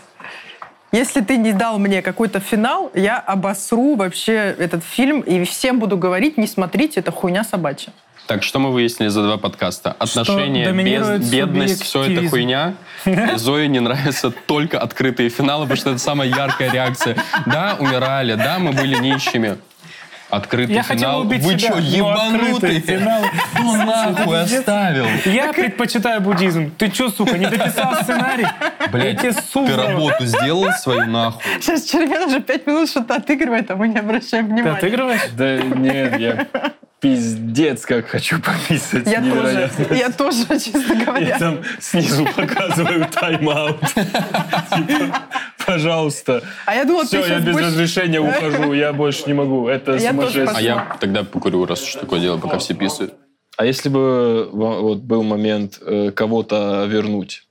[0.97, 5.95] Если ты не дал мне какой-то финал, я обосру вообще этот фильм и всем буду
[5.95, 7.93] говорить, не смотрите, это хуйня собачья.
[8.25, 9.95] Так, что мы выяснили за два подкаста?
[9.99, 12.73] Отношения, без- бедность, все это хуйня.
[13.35, 17.15] Зое не нравятся только открытые финалы, потому что это самая яркая реакция.
[17.45, 19.57] Да, умирали, да, мы были нищими.
[20.29, 21.21] Открытый Я хотел финал.
[21.21, 23.21] убить Вы себя, что, открытый финал.
[23.53, 25.05] Кто нахуй оставил?
[25.25, 26.71] Я предпочитаю буддизм.
[26.77, 28.43] Ты что, сука, не дописал сценарий?
[28.43, 31.41] Я Блядь, тебе ты работу сделал свою нахуй?
[31.61, 34.77] Сейчас Червен уже пять минут что-то отыгрывает, а мы не обращаем Ты внимания.
[34.77, 35.21] отыгрываешь?
[35.37, 36.47] Да нет, я
[36.99, 39.07] пиздец как хочу пописать.
[39.07, 41.39] Я тоже, я тоже, честно Я говоря.
[41.39, 43.79] там снизу показываю тайм-аут.
[45.67, 46.43] Пожалуйста.
[46.65, 47.65] А я думала, Все, ты я без будешь...
[47.67, 49.67] разрешения ухожу, я больше не могу.
[49.67, 50.47] Это Я сумасшествие.
[50.55, 53.13] А я тогда покурю, раз уж такое дело, пока все писают.
[53.57, 57.45] А если бы во- вот был момент э, кого-то вернуть,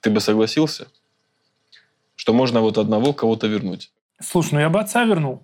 [0.00, 0.86] ты бы согласился?
[2.16, 3.90] Что можно вот одного кого-то вернуть?
[4.22, 5.42] Слушай, ну я бы отца вернул.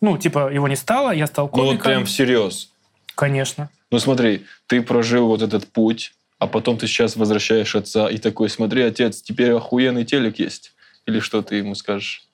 [0.00, 1.84] Ну, типа, его не стало, я стал Ну вот комиком.
[1.84, 2.70] прям всерьез.
[3.16, 3.70] Конечно.
[3.90, 8.50] Ну смотри, ты прожил вот этот путь, а потом ты сейчас возвращаешь отца и такой,
[8.50, 10.74] смотри, отец, теперь охуенный телек есть.
[11.06, 12.26] Или что ты ему скажешь?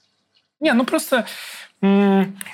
[0.61, 1.27] Не, ну просто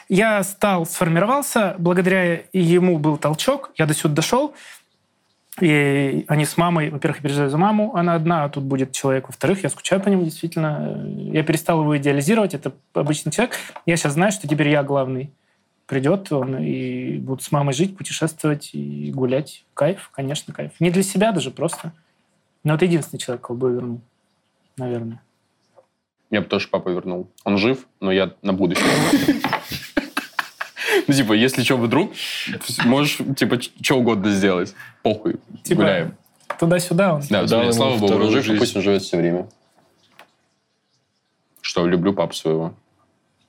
[0.09, 4.55] я стал, сформировался, благодаря ему был толчок, я до сюда дошел,
[5.61, 9.29] и они с мамой, во-первых, я переживаю за маму, она одна, а тут будет человек,
[9.29, 11.05] во-вторых, я скучаю по нему, действительно.
[11.33, 13.57] Я перестал его идеализировать, это обычный человек.
[13.85, 15.33] Я сейчас знаю, что теперь я главный.
[15.87, 19.65] Придет он и буду с мамой жить, путешествовать и гулять.
[19.75, 20.73] Кайф, конечно, кайф.
[20.81, 21.93] Не для себя даже, просто.
[22.63, 24.01] Но это единственный человек, кого бы я вернул,
[24.77, 25.21] наверное.
[26.31, 27.31] Я бы тоже папу вернул.
[27.45, 28.85] Он жив, но я на будущее.
[31.07, 32.13] Ну, типа, если что, вдруг,
[32.85, 34.75] можешь, типа, что угодно сделать.
[35.03, 36.15] Похуй, Типа, гуляем.
[36.59, 37.23] Туда-сюда он.
[37.31, 39.49] Да, ему слава богу, он жив, пусть он живет все время.
[41.63, 42.75] Что, люблю папу своего.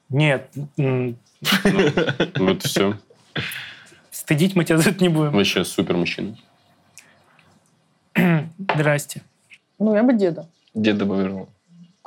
[0.09, 1.17] Нет, м,
[2.37, 2.97] Вот все.
[4.11, 5.31] стыдить мы тебя за это не будем.
[5.31, 6.37] Вообще супер мужчина.
[8.57, 9.21] Здрасте.
[9.79, 10.47] Ну, я бы деда.
[10.73, 11.49] Деда бы вернул.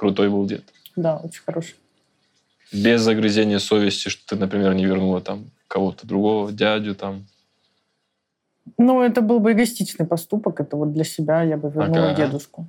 [0.03, 0.65] Крутой был дед.
[0.97, 1.77] Да, очень хороший.
[2.73, 7.25] Без загрызения совести, что ты, например, не вернула там кого-то другого, дядю там.
[8.79, 10.59] Ну, это был бы эгоистичный поступок.
[10.59, 12.17] Это вот для себя я бы вернула Ага.
[12.17, 12.67] дедушку.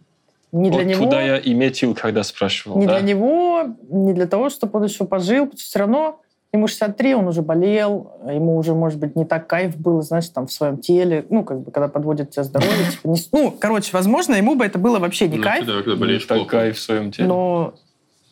[0.52, 2.78] Не для вот него, туда я и метил, когда спрашивал.
[2.78, 3.00] не да?
[3.00, 5.50] для него, не для того, чтобы он еще пожил.
[5.56, 6.22] Все равно
[6.54, 10.46] ему 63, он уже болел, ему уже, может быть, не так кайф был, знаешь, там
[10.48, 12.92] в своем теле, ну, как бы, когда подводит тебя здоровье.
[12.92, 16.78] типа, не ну, короче, возможно, ему бы это было вообще не кайф, Не так кайф
[16.78, 17.28] в своем теле.
[17.28, 17.74] но,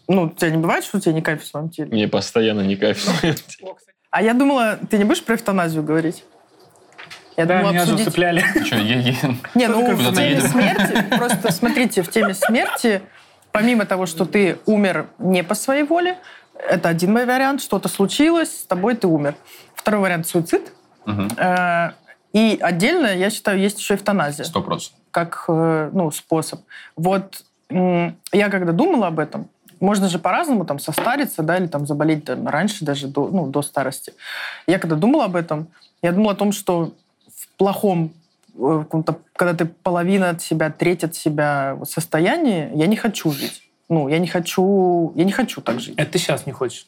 [0.08, 1.90] ну, у тебя не бывает, что у тебя не кайф в своем теле?
[1.92, 3.74] Мне постоянно не кайф в своем теле.
[4.12, 6.24] А я думала, ты не будешь про эвтаназию говорить?
[7.38, 8.14] Я Да, думала меня же обсудить...
[8.66, 9.16] Что, я, я-
[9.56, 13.02] Не, ну в теме смерти, просто смотрите, в теме смерти,
[13.52, 16.18] помимо того, что ты умер не по своей воле,
[16.58, 19.36] это один мой вариант, что-то случилось, с тобой ты умер.
[19.76, 20.72] Второй вариант– суицид.
[21.38, 21.92] Э,
[22.34, 25.00] И отдельно, я считаю, есть еще эвтаназия Сто процентов.
[25.12, 26.62] как э, ну, способ.
[26.96, 29.48] Вот я когда думала об этом,
[29.80, 33.62] можно же по-разному там состариться, да, или там заболеть там, раньше даже до, ну, до
[33.62, 34.14] старости.
[34.68, 35.68] Я когда думала об этом,
[36.02, 36.94] я думала о том, что
[37.36, 38.12] в плохом
[38.60, 38.84] э,
[39.34, 43.64] когда ты половина от себя, треть от себя состоянии, я не хочу жить.
[43.92, 45.96] Ну, я не хочу, я не хочу так жить.
[45.98, 46.88] Это ты сейчас не хочешь.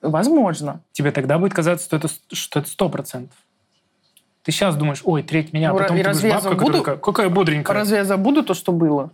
[0.00, 0.80] Возможно.
[0.92, 3.28] Тебе тогда будет казаться, что это, что это 100%.
[4.44, 6.50] Ты сейчас думаешь, ой, треть меня, а Ну, потом и ты будешь разве я бабка,
[6.50, 6.78] которая забуду?
[6.78, 7.74] такая, какая бодренькая.
[7.74, 9.10] Разве я забуду то, что было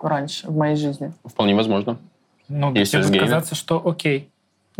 [0.00, 1.12] раньше в моей жизни?
[1.26, 1.98] Вполне возможно.
[2.48, 4.29] Ну, Есть тебе будет казаться, что окей.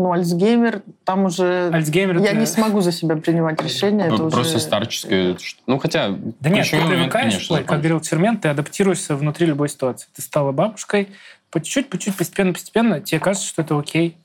[0.01, 1.71] Ну, Альцгеймер, там уже...
[1.73, 2.19] Альцгеймер...
[2.19, 4.07] Я это- не смогу за себя принимать решения.
[4.07, 4.61] это Просто уже...
[4.61, 5.37] старческое.
[5.67, 6.09] Ну, хотя...
[6.41, 10.09] Да нет, ты привыкаешь, конечно, как говорил Чермен, ты адаптируешься внутри любой ситуации.
[10.15, 11.09] Ты стала бабушкой,
[11.51, 14.17] по чуть-чуть, по чуть, постепенно, постепенно, тебе кажется, что это окей.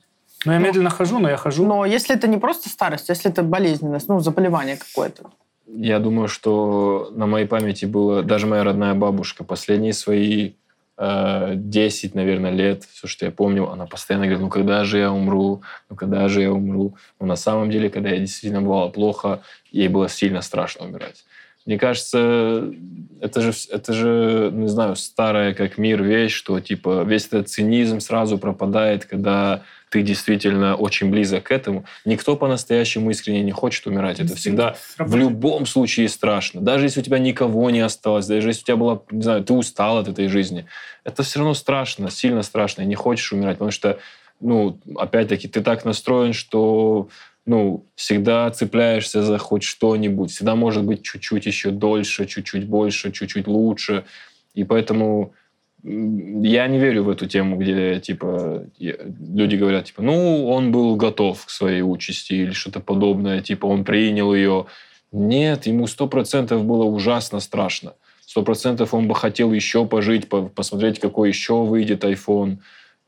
[0.44, 1.66] Но я Ну, медленно хожу, но я хожу.
[1.66, 5.30] Но если это не просто старость, если это болезненность, ну, заболевание какое-то.
[5.66, 9.42] Я думаю, что на моей памяти было даже моя родная бабушка.
[9.42, 10.52] Последние свои
[10.98, 15.62] 10, наверное, лет, все, что я помню, она постоянно говорит, ну когда же я умру,
[15.90, 16.96] ну когда же я умру.
[17.20, 21.24] Но на самом деле, когда я действительно бывало плохо, ей было сильно страшно умирать.
[21.66, 22.72] Мне кажется,
[23.20, 28.00] это же, это же, не знаю, старая как мир вещь, что типа весь этот цинизм
[28.00, 29.62] сразу пропадает, когда
[29.96, 31.86] ты действительно очень близок к этому.
[32.04, 34.20] Никто по-настоящему искренне не хочет умирать.
[34.20, 36.60] Это всегда в любом случае страшно.
[36.60, 39.54] Даже если у тебя никого не осталось, даже если у тебя была, не знаю, ты
[39.54, 40.66] устал от этой жизни,
[41.02, 43.98] это все равно страшно, сильно страшно, и не хочешь умирать, потому что,
[44.38, 47.08] ну, опять-таки, ты так настроен, что,
[47.46, 53.46] ну, всегда цепляешься за хоть что-нибудь, всегда может быть чуть-чуть еще дольше, чуть-чуть больше, чуть-чуть
[53.46, 54.04] лучше,
[54.52, 55.32] и поэтому
[55.82, 61.46] я не верю в эту тему, где, типа, люди говорят, типа, ну, он был готов
[61.46, 64.66] к своей участи или что-то подобное, типа, он принял ее.
[65.12, 67.94] Нет, ему сто процентов было ужасно страшно.
[68.24, 72.58] Сто процентов он бы хотел еще пожить, по- посмотреть, какой еще выйдет iPhone.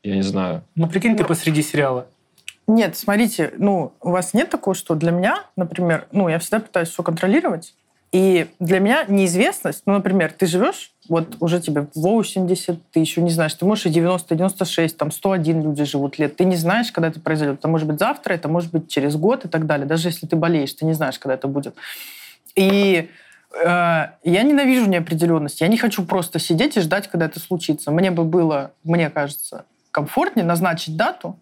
[0.01, 0.63] Я не знаю.
[0.75, 2.07] Ну, прикинь, ты посреди сериала.
[2.67, 6.89] Нет, смотрите, ну, у вас нет такого, что для меня, например, ну, я всегда пытаюсь
[6.89, 7.73] все контролировать,
[8.11, 13.29] и для меня неизвестность, ну, например, ты живешь, вот уже тебе 80, ты еще не
[13.29, 16.91] знаешь, ты можешь и 90, и 96, там 101 люди живут лет, ты не знаешь,
[16.91, 17.59] когда это произойдет.
[17.59, 19.85] Это может быть завтра, это может быть через год и так далее.
[19.85, 21.75] Даже если ты болеешь, ты не знаешь, когда это будет.
[22.55, 23.09] И
[23.53, 25.61] э, я ненавижу неопределенность.
[25.61, 27.91] Я не хочу просто сидеть и ждать, когда это случится.
[27.91, 31.37] Мне бы было, мне кажется, комфортнее назначить дату,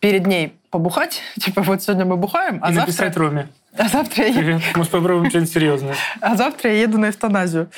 [0.00, 3.48] перед ней побухать, типа вот сегодня мы бухаем, а и завтра, написать Роме.
[3.78, 4.62] А завтра я, Привет.
[4.74, 5.94] Может, попробуем что-нибудь серьезное?
[6.20, 7.70] а завтра я еду на эвтаназию.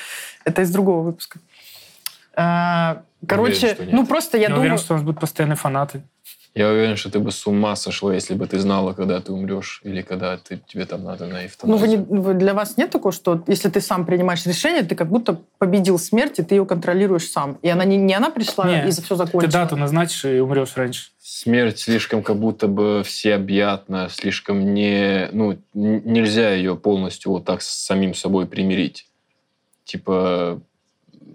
[0.45, 1.39] Это из другого выпуска.
[2.35, 3.93] А, Короче, нет.
[3.93, 4.63] ну просто я Я думаю...
[4.63, 6.03] уверен, что у нас будут постоянные фанаты.
[6.59, 9.81] Я уверен, что ты бы с ума сошла, если бы ты знала, когда ты умрешь,
[9.85, 11.79] или когда ты, тебе там надо на Ну, эвтаназию.
[11.79, 15.09] вы не- вы- для вас нет такого, что если ты сам принимаешь решение, ты как
[15.09, 17.59] будто победил смерть, и ты ее контролируешь сам.
[17.63, 19.53] И она не, не она пришла, Не, и все Ты закончилось.
[19.55, 21.11] дату назначишь и умрешь раньше.
[21.21, 25.29] Смерть слишком как будто бы всеобъятна, слишком не...
[25.31, 29.07] Ну, нельзя ее полностью вот так с самим собой примирить.
[29.85, 30.61] Типа,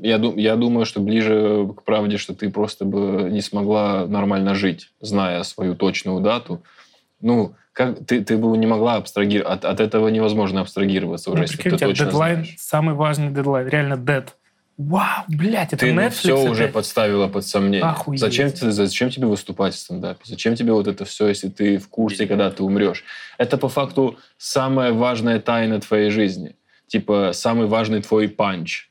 [0.07, 4.53] я, ду- я думаю, что ближе к правде, что ты просто бы не смогла нормально
[4.55, 6.61] жить, зная свою точную дату.
[7.21, 9.53] Ну, как ты, ты бы не могла абстрагироваться.
[9.53, 12.55] От, от этого невозможно абстрагироваться уже, Ну, если ты у тебя точно дедлайн, знаешь.
[12.59, 13.67] самый важный дедлайн.
[13.67, 14.35] Реально дед.
[14.77, 16.73] Вау, блядь, это Ты Netflix все уже опять.
[16.73, 17.83] подставила под сомнение.
[17.83, 18.19] Охуеть.
[18.19, 20.19] Зачем, зачем тебе выступать в стендапе?
[20.23, 23.03] Зачем тебе вот это все, если ты в курсе, когда ты умрешь?
[23.37, 26.55] Это по факту самая важная тайна твоей жизни.
[26.87, 28.89] Типа самый важный твой панч.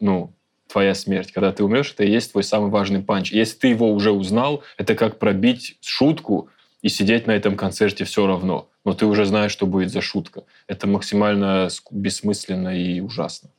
[0.00, 0.32] Ну,
[0.68, 1.32] твоя смерть.
[1.32, 3.32] Когда ты умрешь, это и есть твой самый важный панч.
[3.32, 6.48] Если ты его уже узнал, это как пробить шутку
[6.82, 8.68] и сидеть на этом концерте все равно.
[8.84, 10.44] Но ты уже знаешь, что будет за шутка.
[10.66, 13.50] Это максимально бессмысленно и ужасно.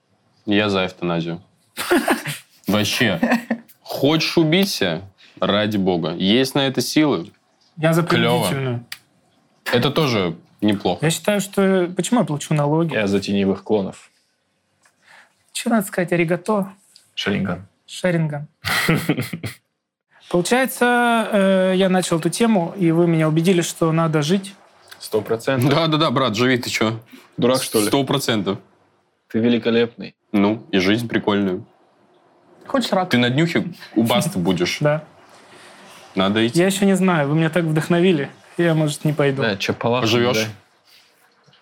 [0.46, 1.42] Я за эвтаназию.
[2.68, 3.20] Вообще.
[3.82, 5.02] Хочешь убиться?
[5.40, 6.16] Ради бога.
[6.16, 7.32] Есть на это силы?
[7.78, 8.86] Я за принудительную.
[9.72, 11.06] Это тоже неплохо.
[11.06, 11.92] Я считаю, что...
[11.96, 12.94] Почему я плачу налоги?
[12.94, 14.09] Я за теневых клонов.
[15.60, 16.14] Что надо сказать?
[16.14, 16.72] Аригато.
[17.16, 17.68] Шаринган.
[17.86, 18.48] Шеринган.
[20.30, 24.56] Получается, э, я начал эту тему, и вы меня убедили, что надо жить.
[25.00, 25.70] Сто процентов.
[25.70, 27.02] Да-да-да, брат, живи, ты чё?
[27.36, 27.88] Дурак, что ли?
[27.88, 28.60] Сто процентов.
[29.28, 30.16] Ты великолепный.
[30.32, 31.62] Ну, и жизнь прикольная.
[32.66, 33.10] Хочешь рак?
[33.10, 33.66] Ты на днюхе
[33.98, 34.78] у басты будешь.
[34.80, 35.04] Да.
[36.16, 36.58] Надо идти.
[36.58, 38.32] Я еще не знаю, вы меня так вдохновили.
[38.58, 39.42] Я, может, не пойду.
[39.42, 40.04] Да, чапалах.
[40.04, 40.38] Поживешь?
[40.38, 40.50] да.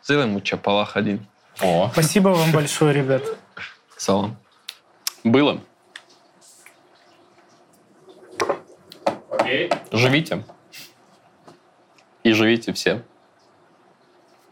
[0.04, 1.26] Сделай ему чапалах один.
[1.62, 3.24] О, Спасибо вам большое, ребят.
[3.98, 4.38] Салам.
[5.24, 5.62] было.
[9.92, 10.44] Живите.
[12.24, 13.04] И живите все.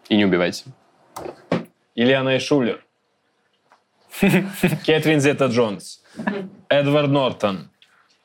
[0.10, 0.66] И не убивайте.
[1.96, 2.86] Ильяна и Шулер.
[4.86, 6.02] Кэтрин Зета Джонс.
[6.70, 7.70] Эдвард Нортон.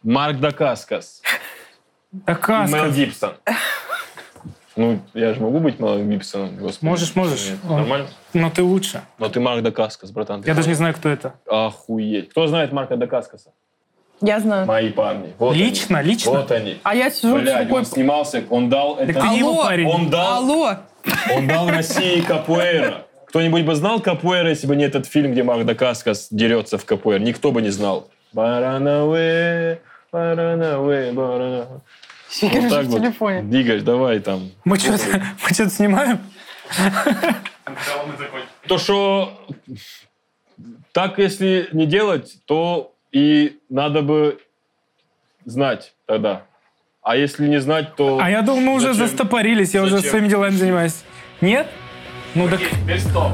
[0.03, 1.23] Марк Дакаскас.
[2.25, 3.35] Такая Мел Гибсон.
[4.81, 6.89] Ну, я же могу быть Мелом Гибсоном, господи.
[6.89, 7.51] Можешь, можешь.
[7.51, 8.07] Нет, Он- Нормально?
[8.33, 9.03] Но ты лучше.
[9.19, 10.41] Но ты Марк Дакаскас, братан.
[10.43, 11.35] ты Я даже не знаю, кто это.
[11.47, 12.31] Охуеть.
[12.31, 13.51] Кто знает Марка Дакаскаса?
[14.23, 14.67] Я знаю.
[14.67, 15.35] Мои парни.
[15.39, 16.09] Вот Лично, они.
[16.13, 16.31] лично?
[16.33, 16.79] Вот они.
[16.83, 17.81] А я сижу Блядь, рукой...
[17.81, 18.97] он снимался, он дал...
[18.97, 19.65] Так это- ты его Алло!
[19.65, 19.87] парень.
[19.87, 20.77] Он дал Алло!
[21.37, 23.07] Он дал России капуэра.
[23.27, 27.21] Кто-нибудь бы знал капуэра, если бы не этот фильм, где Марк Дакаскас дерется в капуэр?
[27.21, 28.09] Никто бы не знал.
[28.33, 29.79] Баранауэ,
[30.11, 31.81] баранауэ, баранауэ.
[32.41, 33.01] Я Вот так в вот.
[33.01, 33.43] телефоне.
[33.43, 34.51] Двигаешь, давай там.
[34.65, 35.05] Мы что-то
[35.43, 36.21] мы что-то снимаем?
[38.69, 39.47] То, что
[40.93, 44.39] так, если не делать, то и надо бы
[45.45, 46.43] знать тогда.
[47.03, 48.19] А если не знать, то...
[48.23, 49.09] А я думал, мы уже Зачем?
[49.09, 51.03] застопорились, я уже своими делами занимаюсь.
[51.41, 51.67] Нет?
[52.35, 53.33] Ну так Теперь стоп.